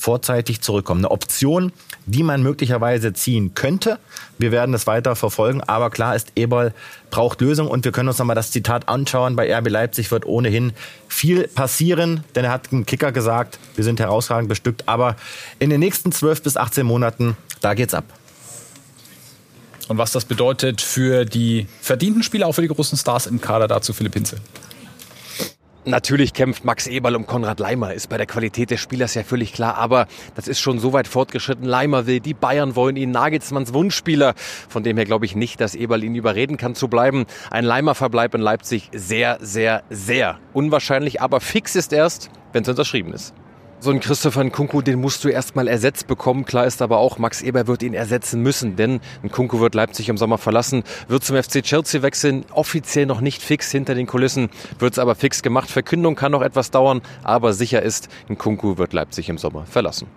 vorzeitig 0.00 0.62
zurückkommen. 0.62 1.00
Eine 1.00 1.10
Option, 1.10 1.72
die 2.06 2.22
man 2.22 2.42
möglicherweise 2.42 3.12
ziehen 3.12 3.54
könnte. 3.54 3.98
Wir 4.38 4.50
werden 4.50 4.74
es 4.74 4.86
weiter 4.86 5.14
verfolgen, 5.14 5.60
aber 5.60 5.90
klar 5.90 6.16
ist, 6.16 6.32
Eberl 6.36 6.72
braucht 7.10 7.42
Lösung 7.42 7.68
und 7.68 7.84
wir 7.84 7.92
können 7.92 8.08
uns 8.08 8.18
nochmal 8.18 8.36
das 8.36 8.50
Zitat 8.50 8.88
anschauen. 8.88 9.36
Bei 9.36 9.54
RB 9.54 9.68
Leipzig 9.68 10.10
wird 10.10 10.24
ohnehin 10.24 10.72
viel 11.08 11.46
passieren, 11.48 12.24
denn 12.34 12.46
er 12.46 12.52
hat 12.52 12.72
im 12.72 12.86
Kicker 12.86 13.12
gesagt, 13.12 13.58
wir 13.76 13.84
sind 13.84 14.00
herausragend 14.00 14.48
bestückt, 14.48 14.88
aber 14.88 15.16
in 15.58 15.68
den 15.68 15.80
nächsten 15.80 16.12
12 16.12 16.42
bis 16.42 16.56
18 16.56 16.86
Monaten, 16.86 17.36
da 17.60 17.74
geht's 17.74 17.92
ab. 17.92 18.04
Und 19.90 19.98
was 19.98 20.12
das 20.12 20.24
bedeutet 20.24 20.80
für 20.80 21.24
die 21.24 21.66
verdienten 21.80 22.22
Spieler, 22.22 22.46
auch 22.46 22.52
für 22.52 22.62
die 22.62 22.68
großen 22.68 22.96
Stars 22.96 23.26
im 23.26 23.40
Kader, 23.40 23.66
dazu 23.66 23.92
Philipp 23.92 24.14
Hinze. 24.14 24.36
Natürlich 25.84 26.32
kämpft 26.32 26.64
Max 26.64 26.86
Eberl 26.86 27.16
um 27.16 27.26
Konrad 27.26 27.58
Leimer, 27.58 27.92
ist 27.92 28.08
bei 28.08 28.16
der 28.16 28.26
Qualität 28.26 28.70
des 28.70 28.78
Spielers 28.78 29.14
ja 29.14 29.24
völlig 29.24 29.52
klar, 29.52 29.74
aber 29.78 30.06
das 30.36 30.46
ist 30.46 30.60
schon 30.60 30.78
so 30.78 30.92
weit 30.92 31.08
fortgeschritten. 31.08 31.64
Leimer 31.64 32.06
will, 32.06 32.20
die 32.20 32.34
Bayern 32.34 32.76
wollen 32.76 32.94
ihn, 32.94 33.10
Nagelsmanns 33.10 33.74
Wunschspieler. 33.74 34.34
Von 34.68 34.84
dem 34.84 34.96
her 34.96 35.06
glaube 35.06 35.26
ich 35.26 35.34
nicht, 35.34 35.60
dass 35.60 35.74
Eberl 35.74 36.04
ihn 36.04 36.14
überreden 36.14 36.56
kann 36.56 36.76
zu 36.76 36.86
bleiben. 36.86 37.26
Ein 37.50 37.64
Leimer-Verbleib 37.64 38.36
in 38.36 38.42
Leipzig 38.42 38.90
sehr, 38.94 39.38
sehr, 39.40 39.82
sehr 39.90 40.38
unwahrscheinlich, 40.52 41.20
aber 41.20 41.40
fix 41.40 41.74
ist 41.74 41.92
erst, 41.92 42.30
wenn 42.52 42.62
es 42.62 42.68
unterschrieben 42.68 43.12
ist. 43.12 43.34
So 43.82 43.90
ein 43.90 44.00
Christopher 44.00 44.44
Nkunku, 44.44 44.82
den 44.82 45.00
musst 45.00 45.24
du 45.24 45.30
erstmal 45.30 45.66
ersetzt 45.66 46.06
bekommen. 46.06 46.44
Klar 46.44 46.66
ist 46.66 46.82
aber 46.82 46.98
auch, 46.98 47.16
Max 47.16 47.40
Eber 47.40 47.66
wird 47.66 47.82
ihn 47.82 47.94
ersetzen 47.94 48.42
müssen, 48.42 48.76
denn 48.76 49.00
Nkunku 49.24 49.58
wird 49.58 49.74
Leipzig 49.74 50.10
im 50.10 50.18
Sommer 50.18 50.36
verlassen, 50.36 50.84
wird 51.08 51.24
zum 51.24 51.42
FC 51.42 51.62
Chelsea 51.62 52.02
wechseln. 52.02 52.44
Offiziell 52.52 53.06
noch 53.06 53.22
nicht 53.22 53.40
fix 53.40 53.70
hinter 53.70 53.94
den 53.94 54.06
Kulissen, 54.06 54.50
wird 54.78 54.92
es 54.92 54.98
aber 54.98 55.14
fix 55.14 55.42
gemacht. 55.42 55.70
Verkündung 55.70 56.14
kann 56.14 56.32
noch 56.32 56.42
etwas 56.42 56.70
dauern, 56.70 57.00
aber 57.22 57.54
sicher 57.54 57.80
ist, 57.80 58.10
Nkunku 58.28 58.76
wird 58.76 58.92
Leipzig 58.92 59.30
im 59.30 59.38
Sommer 59.38 59.64
verlassen. 59.64 60.08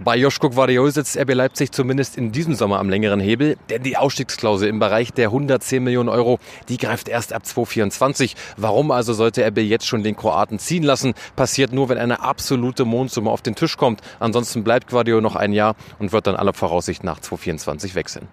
Bei 0.00 0.16
Joschko 0.16 0.50
Guardiol 0.50 0.90
sitzt 0.90 1.16
RB 1.16 1.34
Leipzig 1.34 1.70
zumindest 1.70 2.16
in 2.18 2.32
diesem 2.32 2.56
Sommer 2.56 2.80
am 2.80 2.90
längeren 2.90 3.20
Hebel, 3.20 3.56
denn 3.70 3.84
die 3.84 3.96
Ausstiegsklausel 3.96 4.68
im 4.68 4.80
Bereich 4.80 5.12
der 5.12 5.28
110 5.28 5.84
Millionen 5.84 6.08
Euro, 6.08 6.40
die 6.68 6.78
greift 6.78 7.08
erst 7.08 7.32
ab 7.32 7.46
2024. 7.46 8.34
Warum 8.56 8.90
also 8.90 9.12
sollte 9.12 9.46
RB 9.46 9.58
jetzt 9.58 9.86
schon 9.86 10.02
den 10.02 10.16
Kroaten 10.16 10.58
ziehen 10.58 10.82
lassen? 10.82 11.14
Passiert 11.36 11.72
nur, 11.72 11.88
wenn 11.88 11.98
eine 11.98 12.22
absolute 12.22 12.84
Mondsumme 12.84 13.30
auf 13.30 13.42
den 13.42 13.54
Tisch 13.54 13.76
kommt. 13.76 14.00
Ansonsten 14.18 14.64
bleibt 14.64 14.90
Guardiol 14.90 15.22
noch 15.22 15.36
ein 15.36 15.52
Jahr 15.52 15.76
und 16.00 16.10
wird 16.10 16.26
dann 16.26 16.34
aller 16.34 16.54
Voraussicht 16.54 17.04
nach 17.04 17.20
2024 17.20 17.94
wechseln. 17.94 18.26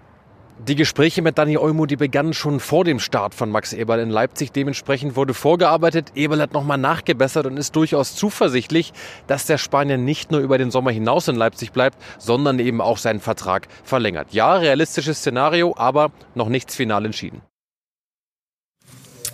Die 0.67 0.75
Gespräche 0.75 1.23
mit 1.23 1.39
Dani 1.39 1.57
Olmo, 1.57 1.87
die 1.87 1.95
begannen 1.95 2.35
schon 2.35 2.59
vor 2.59 2.83
dem 2.83 2.99
Start 2.99 3.33
von 3.33 3.49
Max 3.49 3.73
Eberl 3.73 3.99
in 3.99 4.11
Leipzig. 4.11 4.51
Dementsprechend 4.51 5.15
wurde 5.15 5.33
vorgearbeitet. 5.33 6.11
Eberl 6.13 6.39
hat 6.39 6.53
nochmal 6.53 6.77
nachgebessert 6.77 7.47
und 7.47 7.57
ist 7.57 7.75
durchaus 7.75 8.15
zuversichtlich, 8.15 8.93
dass 9.25 9.47
der 9.47 9.57
Spanier 9.57 9.97
nicht 9.97 10.29
nur 10.29 10.39
über 10.39 10.59
den 10.59 10.69
Sommer 10.69 10.91
hinaus 10.91 11.27
in 11.27 11.35
Leipzig 11.35 11.71
bleibt, 11.71 11.97
sondern 12.19 12.59
eben 12.59 12.79
auch 12.79 12.99
seinen 12.99 13.21
Vertrag 13.21 13.67
verlängert. 13.83 14.27
Ja, 14.33 14.53
realistisches 14.53 15.17
Szenario, 15.17 15.73
aber 15.77 16.11
noch 16.35 16.47
nichts 16.47 16.75
final 16.75 17.05
entschieden. 17.05 17.41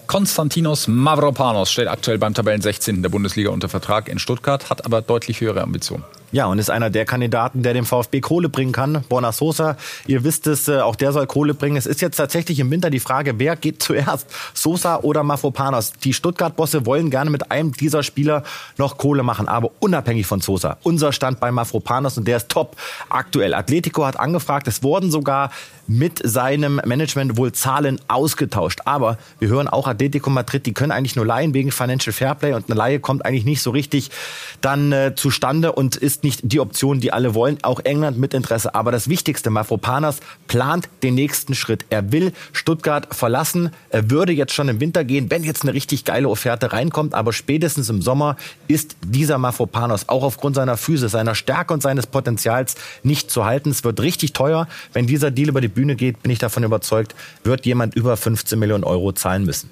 Konstantinos 0.08 0.88
Mavropanos 0.88 1.70
steht 1.70 1.90
aktuell 1.90 2.20
beim 2.20 2.34
Tabellen 2.34 2.62
16. 2.62 3.02
der 3.02 3.10
Bundesliga 3.10 3.50
unter 3.50 3.68
Vertrag 3.68 4.08
in 4.08 4.18
Stuttgart, 4.18 4.70
hat 4.70 4.86
aber 4.86 5.02
deutlich 5.02 5.42
höhere 5.42 5.62
Ambitionen. 5.62 6.06
Ja, 6.32 6.48
und 6.48 6.60
ist 6.60 6.70
einer 6.70 6.90
der 6.90 7.06
Kandidaten, 7.06 7.64
der 7.64 7.74
dem 7.74 7.86
VfB 7.86 8.20
Kohle 8.20 8.50
bringen 8.50 8.74
kann. 8.74 9.06
Borna 9.08 9.32
Sosa, 9.32 9.78
ihr 10.08 10.26
wisst 10.26 10.46
es, 10.48 10.68
äh, 10.68 10.80
auch 10.80 10.98
der 10.98 11.14
soll 11.14 11.26
Kohle 11.26 11.54
bringen. 11.54 11.78
Es 11.78 11.86
ist 11.86 12.02
jetzt 12.02 12.18
tatsächlich 12.18 12.60
im 12.60 12.70
Winter 12.70 12.90
die 12.90 13.00
Frage, 13.00 13.40
wer 13.40 13.56
geht 13.56 13.82
zuerst, 13.82 14.28
Sosa 14.54 14.98
oder 14.98 15.24
Mafropanos? 15.24 15.94
Die 16.04 16.14
Stuttgart-Bosse 16.14 16.86
wollen 16.86 17.10
gerne 17.10 17.30
mit 17.30 17.50
einem 17.50 17.72
dieser 17.72 18.04
Spieler 18.04 18.44
noch 18.78 18.98
Kohle 18.98 19.24
machen, 19.24 19.48
aber 19.48 19.72
unabhängig 19.80 20.28
von 20.28 20.42
Sosa. 20.42 20.78
Unser 20.84 21.14
Stand 21.14 21.40
bei 21.40 21.50
Mafropanos 21.52 22.18
und 22.18 22.28
der 22.28 22.38
ist 22.38 22.50
top 22.50 22.76
aktuell. 23.10 23.54
Atletico 23.54 24.06
hat 24.06 24.20
angefragt, 24.20 24.68
es 24.68 24.84
wurden 24.84 25.12
sogar 25.12 25.52
mit 25.88 26.20
seinem 26.24 26.82
Management 26.86 27.38
wohl 27.38 27.54
Zahlen 27.54 28.00
ausgetauscht. 28.08 28.82
Aber 28.86 29.18
wir 29.40 29.48
hören 29.48 29.68
auch 29.68 29.88
Atletico 29.88 30.30
Madrid, 30.30 30.66
die 30.66 30.74
können 30.74 30.92
eigentlich 30.92 31.16
nur 31.16 31.26
leihen 31.26 31.54
wegen 31.54 31.72
Financial 31.72 32.14
Fairplay 32.14 32.54
und 32.54 32.70
eine 32.70 32.78
Leihe 32.78 33.00
kommt 33.00 33.26
eigentlich 33.26 33.46
nicht 33.46 33.62
so 33.62 33.72
richtig 33.72 34.12
dann 34.60 34.92
äh, 34.92 35.14
zustande 35.16 35.72
und 35.72 35.96
ist 35.96 36.17
nicht 36.24 36.42
die 36.44 36.60
Option, 36.60 37.00
die 37.00 37.12
alle 37.14 37.34
wollen. 37.34 37.58
Auch 37.64 37.80
England 37.84 38.18
mit 38.18 38.34
Interesse. 38.34 38.76
Aber 38.76 38.92
das 38.92 39.10
Wichtigste, 39.10 39.50
Mafropanas 39.50 40.20
plant 40.48 40.90
den 41.04 41.16
nächsten 41.16 41.56
Schritt. 41.56 41.86
Er 41.90 42.12
will 42.12 42.34
Stuttgart 42.54 43.14
verlassen. 43.14 43.72
Er 43.90 44.10
würde 44.10 44.34
jetzt 44.34 44.54
schon 44.54 44.70
im 44.70 44.80
Winter 44.80 45.04
gehen, 45.04 45.30
wenn 45.30 45.44
jetzt 45.44 45.64
eine 45.64 45.74
richtig 45.74 46.06
geile 46.06 46.30
Offerte 46.30 46.74
reinkommt. 46.74 47.14
Aber 47.14 47.34
spätestens 47.34 47.90
im 47.90 48.02
Sommer 48.02 48.38
ist 48.68 48.96
dieser 49.06 49.38
Mafropanos 49.38 50.10
auch 50.10 50.24
aufgrund 50.24 50.56
seiner 50.56 50.78
Füße, 50.78 51.10
seiner 51.10 51.36
Stärke 51.36 51.74
und 51.74 51.82
seines 51.82 52.08
Potenzials 52.08 52.76
nicht 53.04 53.32
zu 53.32 53.46
halten. 53.46 53.70
Es 53.70 53.84
wird 53.84 54.00
richtig 54.00 54.34
teuer, 54.34 54.68
wenn 54.94 55.08
dieser 55.08 55.32
Deal 55.32 55.50
über 55.50 55.62
die 55.62 55.68
Bühne 55.68 55.96
geht, 55.96 56.24
bin 56.24 56.32
ich 56.32 56.40
davon 56.40 56.64
überzeugt, 56.64 57.16
wird 57.44 57.66
jemand 57.66 57.96
über 57.96 58.18
15 58.18 58.58
Millionen 58.58 58.84
Euro 58.84 59.12
zahlen 59.12 59.46
müssen. 59.46 59.70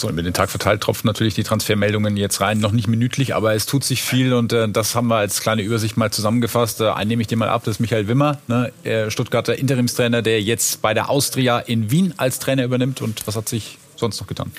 So, 0.00 0.08
über 0.08 0.22
den 0.22 0.32
Tag 0.32 0.48
verteilt 0.48 0.80
tropfen 0.80 1.06
natürlich 1.06 1.34
die 1.34 1.42
Transfermeldungen 1.42 2.16
jetzt 2.16 2.40
rein. 2.40 2.58
Noch 2.58 2.72
nicht 2.72 2.88
minütlich, 2.88 3.34
aber 3.34 3.54
es 3.54 3.66
tut 3.66 3.84
sich 3.84 4.02
viel 4.02 4.32
und 4.32 4.50
äh, 4.52 4.66
das 4.66 4.94
haben 4.94 5.08
wir 5.08 5.16
als 5.16 5.42
kleine 5.42 5.60
Übersicht 5.60 5.98
mal 5.98 6.10
zusammengefasst. 6.10 6.80
Äh, 6.80 6.88
einen 6.88 7.08
nehme 7.08 7.20
ich 7.20 7.28
dir 7.28 7.36
mal 7.36 7.50
ab, 7.50 7.64
das 7.64 7.76
ist 7.76 7.80
Michael 7.80 8.08
Wimmer, 8.08 8.38
ne, 8.48 8.72
Stuttgarter 9.08 9.58
Interimstrainer, 9.58 10.22
der 10.22 10.40
jetzt 10.40 10.80
bei 10.80 10.94
der 10.94 11.10
Austria 11.10 11.58
in 11.58 11.90
Wien 11.90 12.14
als 12.16 12.38
Trainer 12.38 12.64
übernimmt. 12.64 13.02
Und 13.02 13.26
was 13.26 13.36
hat 13.36 13.48
sich 13.48 13.76
sonst 13.96 14.18
noch 14.20 14.26
getan? 14.26 14.52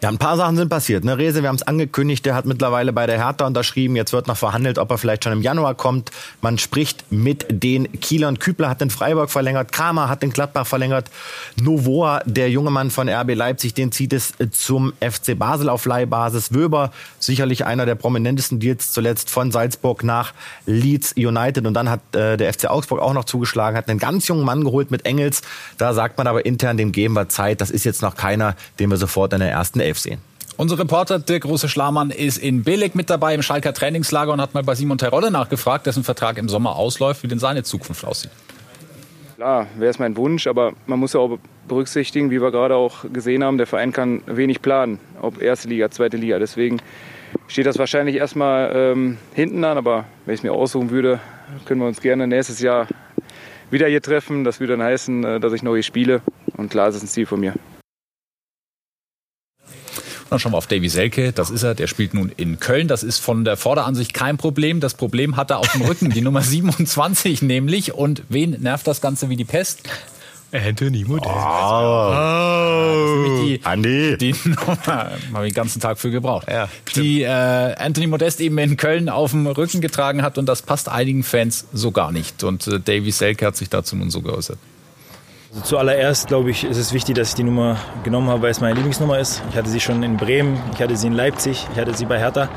Ja, 0.00 0.10
ein 0.10 0.18
paar 0.18 0.36
Sachen 0.36 0.54
sind 0.54 0.68
passiert. 0.68 1.04
Ne? 1.04 1.18
Rese, 1.18 1.42
wir 1.42 1.48
haben 1.48 1.56
es 1.56 1.64
angekündigt, 1.64 2.24
der 2.24 2.36
hat 2.36 2.46
mittlerweile 2.46 2.92
bei 2.92 3.06
der 3.06 3.18
Hertha 3.18 3.44
unterschrieben. 3.44 3.96
Jetzt 3.96 4.12
wird 4.12 4.28
noch 4.28 4.36
verhandelt, 4.36 4.78
ob 4.78 4.92
er 4.92 4.98
vielleicht 4.98 5.24
schon 5.24 5.32
im 5.32 5.42
Januar 5.42 5.74
kommt. 5.74 6.12
Man 6.40 6.56
spricht 6.56 7.10
mit 7.10 7.46
den 7.50 7.90
Kielern. 8.00 8.38
Kübler 8.38 8.68
hat 8.68 8.80
den 8.80 8.90
Freiburg 8.90 9.28
verlängert, 9.28 9.72
Kramer 9.72 10.08
hat 10.08 10.22
den 10.22 10.30
Gladbach 10.30 10.68
verlängert. 10.68 11.10
Novoa, 11.60 12.22
der 12.26 12.48
junge 12.48 12.70
Mann 12.70 12.92
von 12.92 13.08
RB 13.08 13.34
Leipzig, 13.34 13.74
den 13.74 13.90
zieht 13.90 14.12
es 14.12 14.34
zum 14.52 14.92
FC 15.00 15.36
Basel 15.36 15.68
auf 15.68 15.84
Leihbasis. 15.84 16.54
Wöber, 16.54 16.92
sicherlich 17.18 17.66
einer 17.66 17.84
der 17.84 17.96
prominentesten 17.96 18.60
Deals 18.60 18.92
zuletzt 18.92 19.30
von 19.30 19.50
Salzburg 19.50 20.04
nach 20.04 20.32
Leeds 20.64 21.14
United. 21.16 21.66
Und 21.66 21.74
dann 21.74 21.90
hat 21.90 22.14
äh, 22.14 22.36
der 22.36 22.52
FC 22.52 22.66
Augsburg 22.66 23.00
auch 23.00 23.14
noch 23.14 23.24
zugeschlagen, 23.24 23.76
hat 23.76 23.88
einen 23.88 23.98
ganz 23.98 24.28
jungen 24.28 24.44
Mann 24.44 24.62
geholt 24.62 24.92
mit 24.92 25.06
Engels. 25.06 25.42
Da 25.76 25.92
sagt 25.92 26.18
man 26.18 26.28
aber 26.28 26.46
intern, 26.46 26.76
dem 26.76 26.92
geben 26.92 27.14
wir 27.14 27.28
Zeit. 27.28 27.60
Das 27.60 27.72
ist 27.72 27.82
jetzt 27.82 28.00
noch 28.00 28.14
keiner, 28.14 28.54
den 28.78 28.90
wir 28.90 28.96
sofort 28.96 29.32
in 29.32 29.40
der 29.40 29.50
ersten 29.50 29.87
Elf 29.88 29.98
sehen. 29.98 30.20
Unser 30.56 30.78
Reporter 30.78 31.20
Dirk 31.20 31.44
Große 31.44 31.68
Schlamann 31.68 32.10
ist 32.10 32.36
in 32.36 32.64
Belek 32.64 32.96
mit 32.96 33.10
dabei 33.10 33.34
im 33.34 33.42
Schalker 33.42 33.72
Trainingslager 33.72 34.32
und 34.32 34.40
hat 34.40 34.54
mal 34.54 34.64
bei 34.64 34.74
Simon 34.74 34.98
Terodde 34.98 35.30
nachgefragt, 35.30 35.86
dessen 35.86 36.02
Vertrag 36.02 36.36
im 36.36 36.48
Sommer 36.48 36.74
ausläuft, 36.74 37.22
wie 37.22 37.28
denn 37.28 37.38
seine 37.38 37.62
Zukunft 37.62 38.04
aussieht. 38.04 38.32
Klar, 39.36 39.68
wäre 39.76 39.90
es 39.90 40.00
mein 40.00 40.16
Wunsch, 40.16 40.48
aber 40.48 40.72
man 40.86 40.98
muss 40.98 41.12
ja 41.12 41.20
auch 41.20 41.38
berücksichtigen, 41.68 42.32
wie 42.32 42.42
wir 42.42 42.50
gerade 42.50 42.74
auch 42.74 43.04
gesehen 43.12 43.44
haben, 43.44 43.56
der 43.56 43.68
Verein 43.68 43.92
kann 43.92 44.22
wenig 44.26 44.60
planen, 44.60 44.98
ob 45.22 45.40
erste 45.40 45.68
Liga, 45.68 45.92
zweite 45.92 46.16
Liga. 46.16 46.40
Deswegen 46.40 46.78
steht 47.46 47.66
das 47.66 47.78
wahrscheinlich 47.78 48.16
erstmal 48.16 48.72
ähm, 48.74 49.18
hinten 49.34 49.62
an, 49.64 49.78
aber 49.78 50.06
wenn 50.26 50.34
ich 50.34 50.40
es 50.40 50.42
mir 50.42 50.52
aussuchen 50.52 50.90
würde, 50.90 51.20
können 51.66 51.80
wir 51.80 51.86
uns 51.86 52.00
gerne 52.00 52.26
nächstes 52.26 52.60
Jahr 52.60 52.88
wieder 53.70 53.86
hier 53.86 54.02
treffen. 54.02 54.42
Das 54.42 54.58
würde 54.58 54.76
dann 54.76 54.84
heißen, 54.84 55.22
äh, 55.22 55.38
dass 55.38 55.52
ich 55.52 55.62
noch 55.62 55.74
hier 55.74 55.84
spiele 55.84 56.20
und 56.56 56.68
klar, 56.70 56.88
es 56.88 56.96
ist 56.96 57.04
ein 57.04 57.08
Ziel 57.08 57.26
von 57.26 57.38
mir. 57.38 57.54
Dann 60.30 60.38
schauen 60.38 60.52
wir 60.52 60.58
auf 60.58 60.66
Davy 60.66 60.88
Selke. 60.88 61.32
Das 61.32 61.50
ist 61.50 61.62
er. 61.62 61.74
Der 61.74 61.86
spielt 61.86 62.14
nun 62.14 62.30
in 62.36 62.60
Köln. 62.60 62.88
Das 62.88 63.02
ist 63.02 63.18
von 63.18 63.44
der 63.44 63.56
Vorderansicht 63.56 64.12
kein 64.12 64.36
Problem. 64.36 64.80
Das 64.80 64.94
Problem 64.94 65.36
hat 65.36 65.50
er 65.50 65.58
auf 65.58 65.72
dem 65.72 65.82
Rücken. 65.82 66.10
Die 66.10 66.20
Nummer 66.20 66.42
27 66.42 67.42
nämlich. 67.42 67.94
Und 67.94 68.22
wen 68.28 68.50
nervt 68.60 68.86
das 68.86 69.00
Ganze 69.00 69.30
wie 69.30 69.36
die 69.36 69.44
Pest? 69.44 69.80
Anthony 70.50 71.04
Modest. 71.04 71.28
Oh. 71.28 72.14
oh. 72.14 73.44
Die, 73.44 73.60
Andi. 73.64 74.16
Die 74.16 74.34
Nummer, 74.44 74.78
habe 75.34 75.46
ich 75.46 75.52
den 75.52 75.54
ganzen 75.54 75.80
Tag 75.80 75.98
für 75.98 76.10
gebraucht. 76.10 76.46
Ja, 76.50 76.68
die 76.96 77.22
äh, 77.22 77.28
Anthony 77.28 78.06
Modest 78.06 78.40
eben 78.40 78.56
in 78.58 78.76
Köln 78.76 79.10
auf 79.10 79.32
dem 79.32 79.46
Rücken 79.46 79.80
getragen 79.80 80.22
hat 80.22 80.38
und 80.38 80.46
das 80.46 80.62
passt 80.62 80.88
einigen 80.88 81.22
Fans 81.22 81.66
so 81.72 81.90
gar 81.90 82.12
nicht. 82.12 82.44
Und 82.44 82.66
äh, 82.66 82.80
Davy 82.80 83.10
Selke 83.10 83.44
hat 83.46 83.56
sich 83.56 83.68
dazu 83.68 83.94
nun 83.96 84.10
so 84.10 84.22
geäußert. 84.22 84.58
Also 85.50 85.62
zuallererst, 85.62 86.28
glaube 86.28 86.50
ich, 86.50 86.64
ist 86.64 86.76
es 86.76 86.92
wichtig, 86.92 87.14
dass 87.14 87.30
ich 87.30 87.34
die 87.34 87.42
Nummer 87.42 87.78
genommen 88.04 88.28
habe, 88.28 88.42
weil 88.42 88.50
es 88.50 88.60
meine 88.60 88.74
Lieblingsnummer 88.74 89.18
ist. 89.18 89.42
Ich 89.50 89.56
hatte 89.56 89.70
sie 89.70 89.80
schon 89.80 90.02
in 90.02 90.18
Bremen, 90.18 90.60
ich 90.74 90.82
hatte 90.82 90.94
sie 90.94 91.06
in 91.06 91.14
Leipzig, 91.14 91.66
ich 91.72 91.80
hatte 91.80 91.94
sie 91.94 92.04
bei 92.04 92.18
Hertha. 92.18 92.50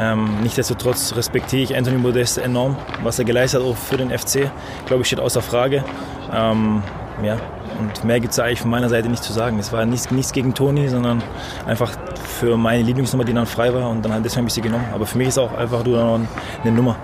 Ähm, 0.00 0.40
nichtsdestotrotz 0.42 1.14
respektiere 1.14 1.62
ich 1.62 1.76
Anthony 1.76 1.98
Modest 1.98 2.38
enorm, 2.38 2.76
was 3.04 3.20
er 3.20 3.26
geleistet 3.26 3.60
hat 3.60 3.68
auch 3.68 3.76
für 3.76 3.96
den 3.96 4.10
FC. 4.10 4.50
Glaube 4.86 5.02
ich, 5.02 5.06
steht 5.06 5.20
außer 5.20 5.40
Frage. 5.40 5.84
Ähm, 6.32 6.82
ja, 7.22 7.36
und 7.78 8.02
mehr 8.04 8.18
gibt 8.18 8.32
es 8.32 8.40
eigentlich 8.40 8.60
von 8.60 8.70
meiner 8.70 8.88
Seite 8.88 9.08
nicht 9.08 9.22
zu 9.22 9.32
sagen. 9.32 9.60
Es 9.60 9.72
war 9.72 9.86
nichts, 9.86 10.10
nichts 10.10 10.32
gegen 10.32 10.52
Toni, 10.52 10.88
sondern 10.88 11.22
einfach 11.66 11.92
für 12.24 12.56
meine 12.56 12.82
Lieblingsnummer, 12.82 13.24
die 13.24 13.34
dann 13.34 13.46
frei 13.46 13.72
war. 13.72 13.88
Und 13.88 14.04
dann 14.04 14.20
deswegen 14.20 14.40
habe 14.40 14.48
ich 14.48 14.54
sie 14.54 14.62
genommen. 14.62 14.86
Aber 14.92 15.06
für 15.06 15.16
mich 15.16 15.28
ist 15.28 15.38
auch 15.38 15.52
einfach 15.56 15.84
nur 15.84 16.20
eine 16.64 16.72
Nummer. 16.72 16.96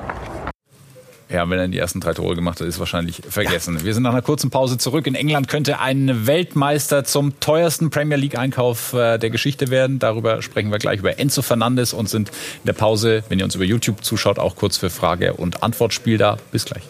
Ja, 1.31 1.49
wenn 1.51 1.59
er 1.59 1.69
die 1.69 1.79
ersten 1.79 2.01
drei 2.01 2.15
Tore 2.15 2.35
gemacht 2.35 2.61
hat, 2.61 2.67
ist 2.67 2.79
wahrscheinlich 2.79 3.21
vergessen. 3.29 3.77
Ja. 3.79 3.85
Wir 3.85 3.93
sind 3.93 4.03
nach 4.03 4.13
einer 4.13 4.23
kurzen 4.23 4.51
Pause 4.51 4.79
zurück. 4.79 5.07
In 5.07 5.15
England 5.15 5.49
könnte 5.49 5.79
ein 5.79 6.27
Weltmeister 6.27 7.05
zum 7.05 7.39
teuersten 7.39 7.91
Premier 7.91 8.17
League-Einkauf 8.17 8.95
äh, 8.95 9.19
der 9.19 9.29
Geschichte 9.29 9.69
werden. 9.69 9.99
Darüber 9.99 10.41
sprechen 10.41 10.71
wir 10.71 10.79
gleich 10.79 11.01
über 11.01 11.19
Enzo 11.19 11.43
Fernandes 11.43 11.93
und 11.93 12.09
sind 12.09 12.31
in 12.31 12.67
der 12.67 12.73
Pause, 12.73 13.25
wenn 13.29 13.39
ihr 13.39 13.45
uns 13.45 13.55
über 13.55 13.65
YouTube 13.65 14.03
zuschaut, 14.03 14.39
auch 14.39 14.57
kurz 14.57 14.79
für 14.79 14.89
Frage- 14.89 15.35
und 15.35 15.63
Antwortspiel 15.63 16.17
da. 16.17 16.39
Bis 16.51 16.65
gleich. 16.65 16.83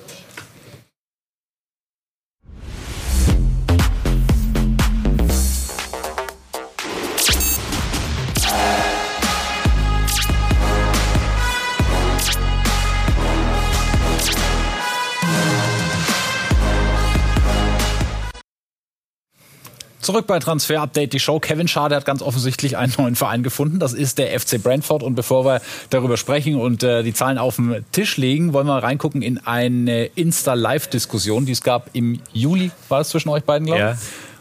Zurück 20.08 20.26
bei 20.26 20.38
Transfer 20.38 20.80
Update, 20.80 21.12
die 21.12 21.20
Show. 21.20 21.38
Kevin 21.38 21.68
Schade 21.68 21.94
hat 21.94 22.06
ganz 22.06 22.22
offensichtlich 22.22 22.78
einen 22.78 22.94
neuen 22.96 23.14
Verein 23.14 23.42
gefunden. 23.42 23.78
Das 23.78 23.92
ist 23.92 24.16
der 24.16 24.40
FC 24.40 24.56
Brentford. 24.62 25.02
Und 25.02 25.16
bevor 25.16 25.44
wir 25.44 25.60
darüber 25.90 26.16
sprechen 26.16 26.54
und 26.54 26.82
äh, 26.82 27.02
die 27.02 27.12
Zahlen 27.12 27.36
auf 27.36 27.56
den 27.56 27.84
Tisch 27.92 28.16
legen, 28.16 28.54
wollen 28.54 28.66
wir 28.66 28.82
reingucken 28.82 29.20
in 29.20 29.36
eine 29.36 30.06
Insta-Live-Diskussion, 30.06 31.44
die 31.44 31.52
es 31.52 31.62
gab 31.62 31.90
im 31.92 32.20
Juli. 32.32 32.70
War 32.88 33.02
es 33.02 33.10
zwischen 33.10 33.28
euch 33.28 33.44
beiden, 33.44 33.66
glaube 33.66 33.80
ich? 33.82 33.86
Ja. 33.86 33.98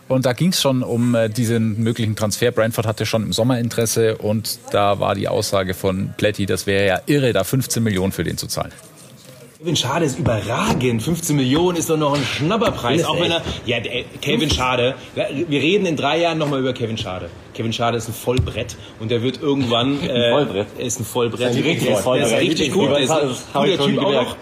Und 0.07 0.25
da 0.25 0.31
ging 0.31 0.51
es 0.51 0.61
schon 0.61 0.83
um 0.83 1.15
äh, 1.15 1.27
diesen 1.27 1.83
möglichen 1.83 2.15
Transfer. 2.15 2.51
Brentford 2.51 2.87
hatte 2.87 3.05
schon 3.05 3.23
im 3.23 3.33
Sommer 3.33 3.59
Interesse 3.59 4.15
und 4.19 4.59
da 4.71 5.01
war 5.01 5.15
die 5.15 5.27
Aussage 5.27 5.73
von 5.73 6.13
Plätti, 6.15 6.45
das 6.45 6.65
wäre 6.65 6.87
ja 6.87 7.01
irre, 7.07 7.33
da 7.33 7.43
15 7.43 7.83
Millionen 7.83 8.13
für 8.13 8.23
den 8.23 8.37
zu 8.37 8.47
zahlen. 8.47 8.71
Kevin 9.59 9.75
Schade 9.75 10.05
ist 10.05 10.19
überragend. 10.19 11.01
15 11.01 11.35
Millionen 11.35 11.77
ist 11.77 11.89
doch 11.89 11.97
noch 11.97 12.13
ein 12.13 12.23
Schnapperpreis. 12.23 13.03
Auch 13.05 13.19
wenn 13.19 13.31
er, 13.31 13.41
ja, 13.65 13.79
Kevin 14.21 14.51
Schade. 14.51 14.93
Wir 15.15 15.61
reden 15.61 15.87
in 15.87 15.95
drei 15.95 16.19
Jahren 16.19 16.37
nochmal 16.37 16.59
über 16.59 16.73
Kevin 16.73 16.97
Schade. 16.97 17.31
Kevin 17.55 17.73
Schade 17.73 17.97
ist 17.97 18.07
ein 18.07 18.13
Vollbrett 18.13 18.75
und 18.99 19.09
der 19.09 19.23
wird 19.23 19.41
irgendwann. 19.41 19.99
Äh, 20.03 20.31
Vollbrett. 20.31 20.67
Er 20.77 20.85
ist 20.85 20.99
ein 20.99 21.05
Vollbrett. 21.05 21.49
Ist 21.51 21.57
ein 21.57 21.63
richtig, 21.63 21.89
ist, 21.89 22.05
der 22.05 22.21
ist 22.21 22.33
richtig 22.33 22.71
gut. 22.71 22.89
Der 22.91 22.99
ist 22.99 23.09
ein 23.09 23.29
guter 23.51 23.85
Typ 23.85 23.97
auch 23.99 24.11
noch. 24.11 24.37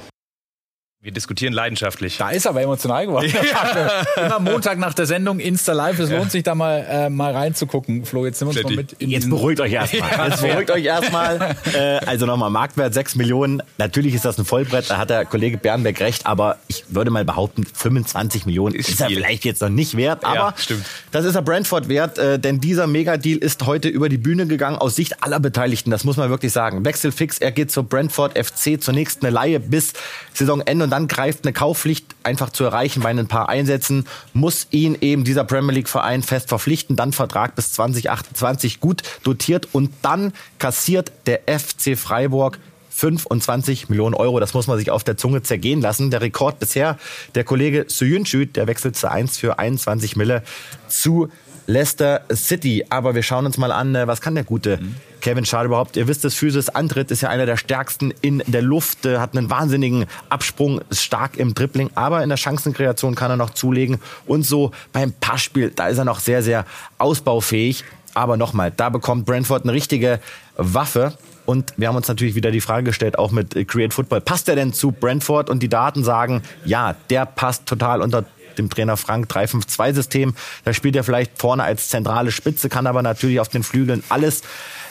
Wir 1.06 1.12
diskutieren 1.12 1.54
leidenschaftlich. 1.54 2.18
Da 2.18 2.32
ist 2.32 2.48
aber 2.48 2.64
emotional 2.64 3.06
geworden. 3.06 3.32
Ja. 3.32 4.02
Immer 4.26 4.40
Montag 4.40 4.80
nach 4.80 4.96
der 4.96 5.06
Sendung 5.06 5.40
Insta 5.40 5.74
Live. 5.74 6.00
Es 6.00 6.10
lohnt 6.10 6.32
sich 6.32 6.42
da 6.42 6.56
mal, 6.56 6.84
äh, 6.90 7.10
mal 7.12 7.32
reinzugucken. 7.32 8.06
Flo, 8.06 8.26
jetzt 8.26 8.42
nehmen 8.42 8.56
wir 8.56 8.66
uns 8.66 8.76
mal 8.76 8.76
mit. 8.76 8.96
jetzt 9.00 9.30
beruhigt 9.30 9.62
euch 9.62 9.74
erstmal. 9.74 10.30
Jetzt 10.30 10.42
beruhigt 10.42 10.72
euch 10.72 10.84
erstmal. 10.84 11.56
Äh, 11.76 11.98
also 12.08 12.26
nochmal 12.26 12.50
Marktwert 12.50 12.96
6 12.96 13.18
Millionen. 13.18 13.62
Natürlich 13.78 14.16
ist 14.16 14.26
das 14.26 14.40
ein 14.40 14.46
Vollbrett. 14.46 14.90
Da 14.90 14.98
hat 14.98 15.12
der 15.12 15.26
Kollege 15.26 15.60
Bernberg 15.60 16.00
recht. 16.00 16.26
Aber 16.26 16.58
ich 16.68 16.84
würde 16.90 17.12
mal 17.12 17.24
behaupten, 17.24 17.68
25 17.72 18.48
Millionen 18.48 18.74
ist, 18.74 18.90
ist 18.90 19.00
er 19.00 19.10
vielleicht 19.10 19.46
jetzt 19.46 19.62
noch 19.62 19.70
nicht 19.70 19.98
wert. 19.98 20.26
Aber 20.26 20.36
ja, 20.36 20.54
stimmt. 20.58 20.86
das 21.12 21.26
ist 21.26 21.36
er 21.36 21.44
Brentford 21.44 21.88
wert. 21.88 22.18
Äh, 22.18 22.40
denn 22.40 22.60
dieser 22.62 22.88
Megadeal 22.88 23.38
ist 23.38 23.64
heute 23.68 23.90
über 23.90 24.10
die 24.10 24.18
Bühne 24.18 24.48
gegangen 24.48 24.78
aus 24.78 24.96
Sicht 24.96 25.24
aller 25.24 25.40
Beteiligten. 25.40 25.92
Das 25.92 26.04
muss 26.04 26.18
man 26.18 26.32
wirklich 26.32 26.52
sagen. 26.52 26.84
Wechselfix. 26.84 27.38
Er 27.38 27.52
geht 27.52 27.70
zur 27.70 27.84
Brentford 27.84 28.36
FC 28.36 28.82
zunächst 28.82 29.22
eine 29.22 29.30
Laie 29.30 29.60
bis 29.60 29.94
Saisonende 30.34 30.86
und 30.86 30.95
dann 30.96 31.10
greift 31.10 31.44
eine 31.44 31.52
Kaufpflicht 31.52 32.06
einfach 32.24 32.52
zu 32.52 32.64
erreichen 32.64 33.02
bei 33.02 33.10
ein 33.10 33.28
paar 33.28 33.50
Einsätzen, 33.50 34.06
muss 34.32 34.68
ihn 34.72 34.98
eben 35.02 35.26
dieser 35.26 35.44
Premier 35.44 35.74
League 35.74 35.90
Verein 35.90 36.24
fest 36.24 36.48
verpflichten, 36.48 36.96
dann 36.96 37.12
Vertrag 37.12 37.54
bis 37.54 37.74
2028 37.74 38.80
gut 38.80 39.04
dotiert 39.24 39.68
und 39.74 39.92
dann 40.04 40.32
kassiert 40.58 41.12
der 41.26 41.42
FC 41.48 41.98
Freiburg 41.98 42.60
25 42.92 43.90
Millionen 43.90 44.16
Euro. 44.16 44.40
Das 44.40 44.54
muss 44.54 44.68
man 44.68 44.78
sich 44.78 44.90
auf 44.90 45.04
der 45.04 45.18
Zunge 45.18 45.44
zergehen 45.44 45.82
lassen. 45.82 46.12
Der 46.12 46.22
Rekord 46.22 46.60
bisher, 46.60 46.98
der 47.36 47.44
Kollege 47.44 47.88
Suyuncu, 47.90 48.46
der 48.46 48.68
wechselt 48.68 48.96
zu 48.96 49.12
1 49.12 49.38
für 49.38 49.60
21 49.60 50.16
Mille 50.16 50.44
zu 50.88 51.28
Leicester 51.68 52.22
City. 52.34 52.86
Aber 52.90 53.16
wir 53.16 53.24
schauen 53.24 53.46
uns 53.46 53.58
mal 53.58 53.74
an, 53.74 53.96
äh, 53.96 54.08
was 54.08 54.22
kann 54.22 54.36
der 54.36 54.46
gute 54.46 54.78
mhm. 54.78 54.96
Kevin 55.26 55.44
Schade 55.44 55.66
überhaupt? 55.66 55.98
Ihr 55.98 56.08
wisst 56.08 56.24
es, 56.24 56.36
Physis 56.36 56.70
Antritt 56.70 57.10
ist 57.10 57.22
ja 57.22 57.30
einer 57.30 57.48
der 57.48 57.58
stärksten 57.58 58.14
in 58.22 58.44
der 58.46 58.62
Luft, 58.62 59.08
äh, 59.08 59.18
hat 59.18 59.36
einen 59.36 59.50
wahnsinnigen 59.50 60.06
Absprung, 60.30 60.82
ist 60.92 61.02
stark 61.02 61.38
im 61.38 61.56
Dribbling, 61.56 61.90
aber 61.96 62.22
in 62.22 62.30
der 62.30 62.38
Chancenkreation 62.38 63.16
kann 63.16 63.32
er 63.32 63.36
noch 63.36 63.50
zulegen. 63.50 64.00
Und 64.28 64.44
so 64.44 64.70
beim 64.94 65.14
Passspiel, 65.14 65.72
da 65.76 65.88
ist 65.88 65.98
er 65.98 66.06
noch 66.06 66.20
sehr, 66.20 66.44
sehr 66.44 66.64
ausbaufähig. 67.00 67.84
Aber 68.14 68.38
nochmal, 68.38 68.70
da 68.70 68.90
bekommt 68.90 69.26
Brentford 69.26 69.64
eine 69.64 69.74
richtige 69.74 70.20
Waffe. 70.58 71.18
Und 71.48 71.74
wir 71.76 71.88
haben 71.88 71.96
uns 71.96 72.08
natürlich 72.08 72.36
wieder 72.36 72.52
die 72.52 72.62
Frage 72.62 72.84
gestellt, 72.84 73.18
auch 73.18 73.32
mit 73.32 73.68
Create 73.68 73.96
Football, 73.96 74.22
passt 74.22 74.48
er 74.48 74.56
denn 74.56 74.74
zu 74.74 74.92
Brentford? 74.92 75.50
Und 75.50 75.64
die 75.64 75.70
Daten 75.70 76.04
sagen, 76.04 76.44
ja, 76.66 76.96
der 77.10 77.26
passt 77.26 77.66
total 77.66 78.04
unter 78.04 78.26
dem 78.56 78.70
Trainer 78.70 78.98
Frank 78.98 79.30
3-5-2-System. 79.32 80.36
Da 80.64 80.74
spielt 80.74 80.96
er 80.96 81.04
vielleicht 81.04 81.40
vorne 81.40 81.64
als 81.64 81.90
zentrale 81.90 82.32
Spitze, 82.32 82.70
kann 82.70 82.88
aber 82.88 83.02
natürlich 83.02 83.40
auf 83.40 83.50
den 83.50 83.64
Flügeln 83.64 84.04
alles 84.10 84.42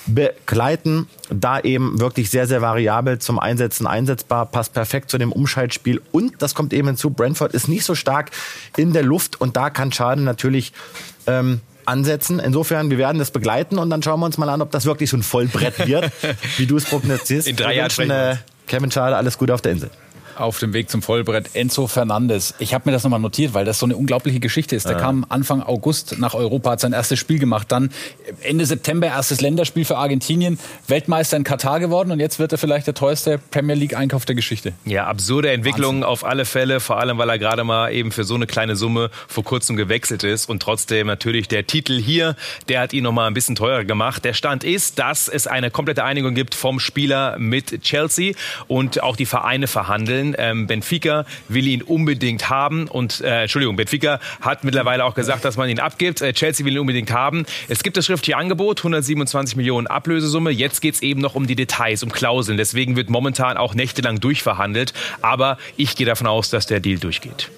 begleiten. 0.07 1.09
Da 1.31 1.61
eben 1.61 2.00
wirklich 2.00 2.31
sehr, 2.31 2.46
sehr 2.46 2.62
variabel 2.62 3.18
zum 3.18 3.38
Einsetzen 3.38 3.87
einsetzbar, 3.87 4.46
passt 4.46 4.72
perfekt 4.72 5.11
zu 5.11 5.18
dem 5.18 5.33
Umschaltspiel. 5.33 6.03
Und 6.12 6.42
das 6.42 6.55
kommt 6.55 6.72
eben 6.72 6.88
hinzu, 6.88 7.11
Brentford 7.11 7.55
ist 7.55 7.68
nicht 7.68 7.85
so 7.85 7.94
stark 7.94 8.31
in 8.77 8.92
der 8.92 9.03
Luft 9.03 9.40
und 9.40 9.57
da 9.57 9.70
kann 9.70 9.92
Schaden 9.92 10.24
natürlich 10.24 10.72
ähm, 11.27 11.61
ansetzen. 11.87 12.38
Insofern, 12.38 12.90
wir 12.90 12.98
werden 12.98 13.18
das 13.18 13.31
begleiten 13.31 13.79
und 13.79 13.90
dann 13.90 14.03
schauen 14.03 14.20
wir 14.20 14.27
uns 14.27 14.38
mal 14.38 14.48
an, 14.48 14.62
ob 14.62 14.70
das 14.70 14.85
wirklich 14.85 15.11
so 15.11 15.16
ein 15.16 15.22
Vollbrett 15.22 15.87
wird, 15.87 16.11
wie 16.57 16.66
du 16.66 16.77
es 16.77 16.85
prognostizierst. 16.85 17.48
In 17.48 17.57
drei 17.57 17.77
Jahren 17.77 18.11
äh, 18.11 18.37
Kevin 18.66 18.90
Schade 18.90 19.16
alles 19.16 19.38
Gute 19.38 19.55
auf 19.55 19.62
der 19.62 19.72
Insel. 19.72 19.90
Auf 20.37 20.59
dem 20.59 20.73
Weg 20.73 20.90
zum 20.90 21.01
Vollbrett 21.03 21.51
Enzo 21.55 21.87
Fernandes. 21.87 22.55
Ich 22.59 22.75
habe 22.75 22.88
mir 22.88 22.92
das 22.92 23.05
nochmal 23.05 23.20
notiert, 23.20 23.55
weil 23.55 23.64
das 23.64 23.79
so 23.79 23.87
eine 23.87 23.97
unglaubliche 23.97 24.40
Geschichte 24.40 24.75
ist. 24.75 24.87
Der 24.87 24.92
Ja. 24.97 25.01
kam 25.01 25.25
Anfang 25.29 25.62
August 25.62 26.18
nach 26.18 26.35
Europa, 26.35 26.70
hat 26.73 26.81
sein 26.81 26.92
erstes 26.92 27.18
Spiel 27.18 27.38
gemacht. 27.38 27.70
Dann 27.70 27.90
Ende 28.42 28.66
September 28.66 29.07
erstes 29.07 29.40
Länderspiel 29.40 29.85
für 29.85 29.97
Argentinien. 29.97 30.59
Weltmeister 30.88 31.37
in 31.37 31.44
Katar 31.44 31.79
geworden 31.81 32.11
und 32.11 32.20
jetzt 32.20 32.38
wird 32.38 32.53
er 32.53 32.59
vielleicht 32.59 32.87
der 32.87 32.94
teuerste 32.94 33.38
Premier 33.51 33.75
League 33.75 33.97
Einkauf 33.97 34.25
der 34.25 34.35
Geschichte. 34.35 34.73
Ja, 34.85 35.07
absurde 35.07 35.51
Entwicklung 35.53 36.03
auf 36.05 36.25
alle 36.25 36.44
Fälle, 36.44 36.81
vor 36.81 36.99
allem 36.99 37.18
weil 37.18 37.29
er 37.29 37.38
gerade 37.38 37.64
mal 37.64 37.92
eben 37.92 38.11
für 38.11 38.25
so 38.25 38.35
eine 38.35 38.47
kleine 38.47 38.77
Summe 38.77 39.11
vor 39.29 39.44
kurzem 39.44 39.77
gewechselt 39.77 40.25
ist 40.25 40.49
und 40.49 40.61
trotzdem 40.62 41.07
natürlich 41.07 41.49
der 41.49 41.66
Titel 41.66 42.01
hier, 42.01 42.37
der 42.68 42.81
hat 42.81 42.92
ihn 42.92 43.05
noch 43.05 43.12
mal 43.12 43.27
ein 43.27 43.35
bisschen 43.35 43.55
teurer 43.55 43.85
gemacht. 43.85 44.25
Der 44.25 44.33
Stand 44.33 44.64
ist, 44.64 44.99
dass 44.99 45.29
es 45.29 45.47
eine 45.47 45.70
komplette 45.70 46.05
Einigung 46.05 46.35
gibt 46.35 46.55
vom 46.55 46.81
Spieler 46.81 47.38
mit 47.38 47.83
Chelsea 47.83 48.35
und 48.66 49.03
auch 49.03 49.16
die 49.16 49.27
Vereine 49.27 49.66
verhandeln. 49.66 50.24
Ähm, 50.39 50.67
Benfica 50.67 51.27
will 51.49 51.67
ihn 51.67 51.83
unbedingt 51.83 52.49
haben 52.49 52.89
und 52.89 53.21
äh, 53.21 53.43
Entschuldigung, 53.43 53.77
Benfica 53.77 54.21
hat 54.41 54.65
mittlerweile 54.65 55.05
auch 55.05 55.15
gesagt, 55.15 55.45
dass 55.45 55.57
man 55.57 55.69
ihn 55.69 55.81
abgibt. 55.81 56.23
Äh, 56.23 56.33
Chelsea 56.33 56.65
will 56.65 56.73
ihn 56.73 56.79
unbedingt 56.79 57.13
haben. 57.13 57.45
Es 57.69 57.83
gibt 57.83 57.97
das 57.97 58.07
schriftliche 58.07 58.37
Angebot, 58.37 58.79
127 58.79 59.57
Millionen 59.57 59.87
Ablösesumme. 59.87 60.51
Jetzt 60.51 60.81
geht's 60.81 61.03
eben 61.03 61.21
noch 61.21 61.35
um 61.35 61.47
die 61.47 61.57
Details, 61.57 62.03
um 62.03 62.11
Klauseln. 62.11 62.57
Deswegen 62.57 62.97
wird 62.97 63.11
momentan 63.11 63.57
auch 63.57 63.75
nächtelang 63.75 64.21
durchverhandelt. 64.21 64.95
Aber 65.21 65.59
ich 65.77 65.97
gehe 65.97 66.07
davon 66.07 66.27
aus, 66.27 66.51
dass 66.51 66.67
der 66.67 66.81
Deal 66.81 66.99
durchgeht. 66.99 67.51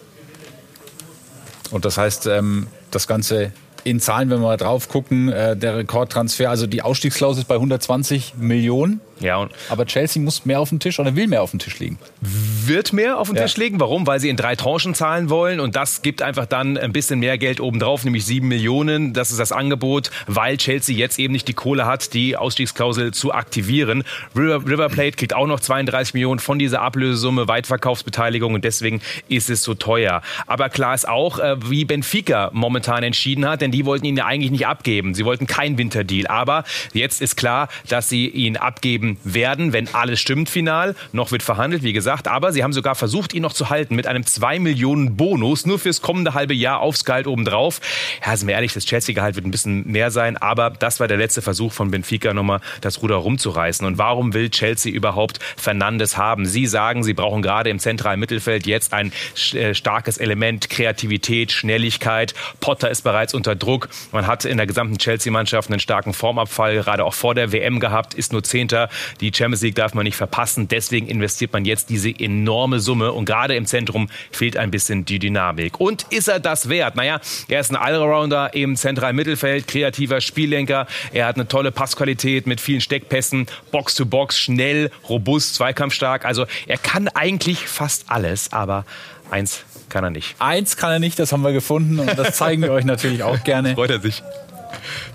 Und 1.70 1.84
das 1.84 1.98
heißt, 1.98 2.26
ähm, 2.26 2.68
das 2.90 3.06
Ganze 3.06 3.52
in 3.86 4.00
Zahlen, 4.00 4.30
wenn 4.30 4.40
wir 4.40 4.48
mal 4.48 4.56
drauf 4.56 4.88
gucken, 4.88 5.28
äh, 5.28 5.56
der 5.56 5.76
Rekordtransfer, 5.76 6.50
also 6.50 6.66
die 6.66 6.82
Ausstiegsklausel 6.82 7.42
ist 7.42 7.48
bei 7.48 7.54
120 7.54 8.34
Millionen. 8.36 9.00
Ja, 9.20 9.48
Aber 9.70 9.86
Chelsea 9.86 10.22
muss 10.22 10.44
mehr 10.44 10.60
auf 10.60 10.68
den 10.68 10.80
Tisch 10.80 10.98
oder 11.00 11.16
will 11.16 11.26
mehr 11.26 11.42
auf 11.42 11.50
den 11.50 11.58
Tisch 11.58 11.78
legen. 11.78 11.98
wird 12.20 12.92
mehr 12.92 13.18
auf 13.18 13.28
den 13.28 13.36
Ja. 13.36 13.42
Tisch 13.42 13.56
legen. 13.56 13.78
Warum? 13.80 14.06
Weil 14.06 14.18
sie 14.20 14.28
in 14.28 14.36
drei 14.36 14.56
Tranchen 14.56 14.92
zahlen 14.94 15.30
wollen 15.30 15.60
und 15.60 15.76
das 15.76 16.02
gibt 16.02 16.20
einfach 16.20 16.46
dann 16.46 16.76
ein 16.76 16.92
bisschen 16.92 17.20
mehr 17.20 17.38
Geld 17.38 17.60
obendrauf, 17.60 18.04
nämlich 18.04 18.24
sieben 18.26 18.48
Millionen. 18.48 19.12
Das 19.12 19.30
ist 19.30 19.38
das 19.38 19.52
Angebot, 19.52 20.10
weil 20.26 20.56
Chelsea 20.56 20.96
jetzt 20.96 21.18
eben 21.18 21.32
nicht 21.32 21.46
die 21.48 21.54
Kohle 21.54 21.86
hat, 21.86 22.12
die 22.12 22.36
Ausstiegsklausel 22.36 23.12
zu 23.14 23.32
aktivieren. 23.32 24.02
River, 24.34 24.66
River 24.66 24.88
Plate 24.88 25.12
kriegt 25.16 25.34
auch 25.34 25.46
noch 25.46 25.60
32 25.60 26.14
Millionen 26.14 26.40
von 26.40 26.58
dieser 26.58 26.82
Ablösesumme, 26.82 27.46
Weitverkaufsbeteiligung 27.46 28.54
und 28.54 28.64
deswegen 28.64 29.00
ist 29.28 29.48
es 29.48 29.62
so 29.62 29.74
teuer. 29.74 30.22
Aber 30.48 30.68
klar 30.68 30.94
ist 30.94 31.08
auch, 31.08 31.38
äh, 31.38 31.56
wie 31.70 31.84
Benfica 31.84 32.50
momentan 32.52 33.02
entschieden 33.04 33.48
hat, 33.48 33.60
denn 33.60 33.70
die 33.70 33.84
wollten 33.86 34.06
ihn 34.06 34.16
ja 34.16 34.26
eigentlich 34.26 34.50
nicht 34.50 34.66
abgeben. 34.66 35.14
Sie 35.14 35.24
wollten 35.24 35.46
keinen 35.46 35.78
Winterdeal. 35.78 36.26
Aber 36.26 36.64
jetzt 36.92 37.22
ist 37.22 37.36
klar, 37.36 37.68
dass 37.88 38.08
sie 38.08 38.26
ihn 38.26 38.56
abgeben 38.56 39.05
werden, 39.24 39.72
wenn 39.72 39.92
alles 39.94 40.20
stimmt 40.20 40.48
final. 40.48 40.94
Noch 41.12 41.32
wird 41.32 41.42
verhandelt, 41.42 41.82
wie 41.82 41.92
gesagt. 41.92 42.28
Aber 42.28 42.52
sie 42.52 42.62
haben 42.62 42.72
sogar 42.72 42.94
versucht, 42.94 43.32
ihn 43.34 43.42
noch 43.42 43.52
zu 43.52 43.70
halten 43.70 43.94
mit 43.94 44.06
einem 44.06 44.26
2 44.26 44.58
Millionen 44.58 45.16
Bonus, 45.16 45.66
nur 45.66 45.78
fürs 45.78 46.02
kommende 46.02 46.34
halbe 46.34 46.54
Jahr 46.54 46.80
aufs 46.80 47.04
Gehalt 47.04 47.26
obendrauf. 47.26 47.80
Ja, 48.24 48.36
sind 48.36 48.48
wir 48.48 48.54
ehrlich, 48.54 48.72
das 48.72 48.84
Chelsea-Gehalt 48.84 49.36
wird 49.36 49.46
ein 49.46 49.50
bisschen 49.50 49.86
mehr 49.90 50.10
sein. 50.10 50.36
Aber 50.36 50.70
das 50.70 51.00
war 51.00 51.08
der 51.08 51.16
letzte 51.16 51.42
Versuch 51.42 51.72
von 51.72 51.90
Benfica, 51.90 52.34
nochmal 52.34 52.60
das 52.80 53.02
Ruder 53.02 53.16
rumzureißen. 53.16 53.86
Und 53.86 53.98
warum 53.98 54.34
will 54.34 54.50
Chelsea 54.50 54.92
überhaupt 54.92 55.38
Fernandes 55.56 56.16
haben? 56.16 56.46
Sie 56.46 56.66
sagen, 56.66 57.04
sie 57.04 57.14
brauchen 57.14 57.42
gerade 57.42 57.70
im 57.70 57.78
zentralen 57.78 58.20
Mittelfeld 58.20 58.66
jetzt 58.66 58.92
ein 58.92 59.12
äh, 59.52 59.74
starkes 59.74 60.18
Element, 60.18 60.70
Kreativität, 60.70 61.52
Schnelligkeit. 61.52 62.34
Potter 62.60 62.90
ist 62.90 63.02
bereits 63.02 63.34
unter 63.34 63.54
Druck. 63.54 63.88
Man 64.12 64.26
hat 64.26 64.44
in 64.44 64.56
der 64.56 64.66
gesamten 64.66 64.98
Chelsea-Mannschaft 64.98 65.70
einen 65.70 65.80
starken 65.80 66.12
Formabfall, 66.12 66.76
gerade 66.76 67.04
auch 67.04 67.14
vor 67.14 67.34
der 67.34 67.52
WM 67.52 67.80
gehabt, 67.80 68.14
ist 68.14 68.32
nur 68.32 68.42
Zehnter. 68.42 68.88
Die 69.20 69.32
Champions 69.34 69.62
League 69.62 69.74
darf 69.74 69.94
man 69.94 70.04
nicht 70.04 70.16
verpassen. 70.16 70.68
Deswegen 70.68 71.08
investiert 71.08 71.52
man 71.52 71.64
jetzt 71.64 71.90
diese 71.90 72.10
enorme 72.10 72.80
Summe. 72.80 73.12
Und 73.12 73.24
gerade 73.24 73.56
im 73.56 73.66
Zentrum 73.66 74.08
fehlt 74.30 74.56
ein 74.56 74.70
bisschen 74.70 75.04
die 75.04 75.18
Dynamik. 75.18 75.80
Und 75.80 76.04
ist 76.10 76.28
er 76.28 76.40
das 76.40 76.68
wert? 76.68 76.96
Naja, 76.96 77.20
er 77.48 77.60
ist 77.60 77.70
ein 77.70 77.76
Allrounder 77.76 78.54
im 78.54 78.76
zentralen 78.76 79.16
Mittelfeld, 79.16 79.66
kreativer 79.66 80.20
Spiellenker. 80.20 80.86
Er 81.12 81.26
hat 81.26 81.36
eine 81.36 81.48
tolle 81.48 81.72
Passqualität 81.72 82.46
mit 82.46 82.60
vielen 82.60 82.80
Steckpässen, 82.80 83.46
Box-to-Box, 83.70 84.38
schnell, 84.38 84.90
robust, 85.08 85.54
zweikampfstark. 85.54 86.24
Also 86.24 86.46
er 86.66 86.78
kann 86.78 87.08
eigentlich 87.08 87.66
fast 87.66 88.06
alles, 88.08 88.52
aber 88.52 88.84
eins 89.30 89.64
kann 89.88 90.04
er 90.04 90.10
nicht. 90.10 90.36
Eins 90.38 90.76
kann 90.76 90.90
er 90.90 90.98
nicht, 90.98 91.18
das 91.18 91.32
haben 91.32 91.42
wir 91.42 91.52
gefunden 91.52 91.98
und 91.98 92.18
das 92.18 92.36
zeigen 92.36 92.62
wir 92.62 92.72
euch 92.72 92.84
natürlich 92.84 93.22
auch 93.22 93.42
gerne. 93.44 93.74
Freut 93.74 93.90
er 93.90 94.00
sich. 94.00 94.22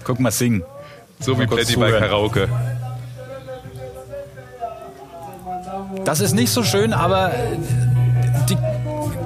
Guck 0.04 0.20
mal 0.20 0.32
singen. 0.32 0.64
So 1.20 1.36
Mal 1.36 1.44
wie 1.44 1.48
Plätti 1.48 1.76
bei. 1.76 1.92
Karaoke. 1.92 2.50
Das 6.06 6.20
ist 6.20 6.34
nicht 6.34 6.52
so 6.52 6.64
schön, 6.64 6.94
aber 6.94 7.34
äh, 7.34 7.58
die, 8.50 8.58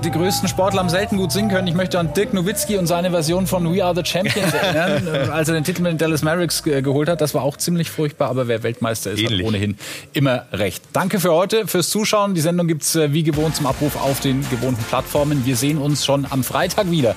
die 0.03 0.11
größten 0.11 0.47
Sportler 0.49 0.79
haben 0.79 0.89
selten 0.89 1.17
gut 1.17 1.31
singen 1.31 1.49
können. 1.49 1.67
Ich 1.67 1.73
möchte 1.73 1.97
an 1.99 2.13
Dirk 2.13 2.33
Nowitzki 2.33 2.77
und 2.77 2.85
seine 2.85 3.11
Version 3.11 3.47
von 3.47 3.73
We 3.73 3.83
Are 3.83 3.95
the 3.95 4.03
Champions 4.03 4.53
erinnern, 4.61 5.07
äh, 5.07 5.31
als 5.31 5.47
er 5.47 5.55
den 5.55 5.63
Titel 5.63 5.81
mit 5.81 5.93
den 5.93 5.97
Dallas 5.97 6.21
Mavericks 6.21 6.63
geholt 6.63 7.07
hat. 7.09 7.21
Das 7.21 7.33
war 7.33 7.43
auch 7.43 7.57
ziemlich 7.57 7.89
furchtbar, 7.89 8.29
aber 8.29 8.47
wer 8.47 8.63
Weltmeister 8.63 9.11
ist, 9.11 9.19
Ähnlich. 9.21 9.39
hat 9.39 9.47
ohnehin 9.47 9.77
immer 10.13 10.45
recht. 10.51 10.83
Danke 10.93 11.19
für 11.19 11.33
heute, 11.33 11.67
fürs 11.67 11.89
Zuschauen. 11.89 12.35
Die 12.35 12.41
Sendung 12.41 12.67
gibt's 12.67 12.95
äh, 12.95 13.13
wie 13.13 13.23
gewohnt 13.23 13.55
zum 13.55 13.67
Abruf 13.67 13.95
auf 13.95 14.19
den 14.19 14.47
gewohnten 14.49 14.83
Plattformen. 14.83 15.45
Wir 15.45 15.55
sehen 15.55 15.77
uns 15.77 16.05
schon 16.05 16.27
am 16.29 16.43
Freitag 16.43 16.91
wieder. 16.91 17.15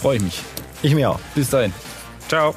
Freue 0.00 0.16
ich 0.18 0.22
mich. 0.22 0.42
Ich 0.82 0.94
mir 0.94 1.10
auch. 1.10 1.18
Bis 1.34 1.50
dahin. 1.50 1.72
Ciao. 2.28 2.54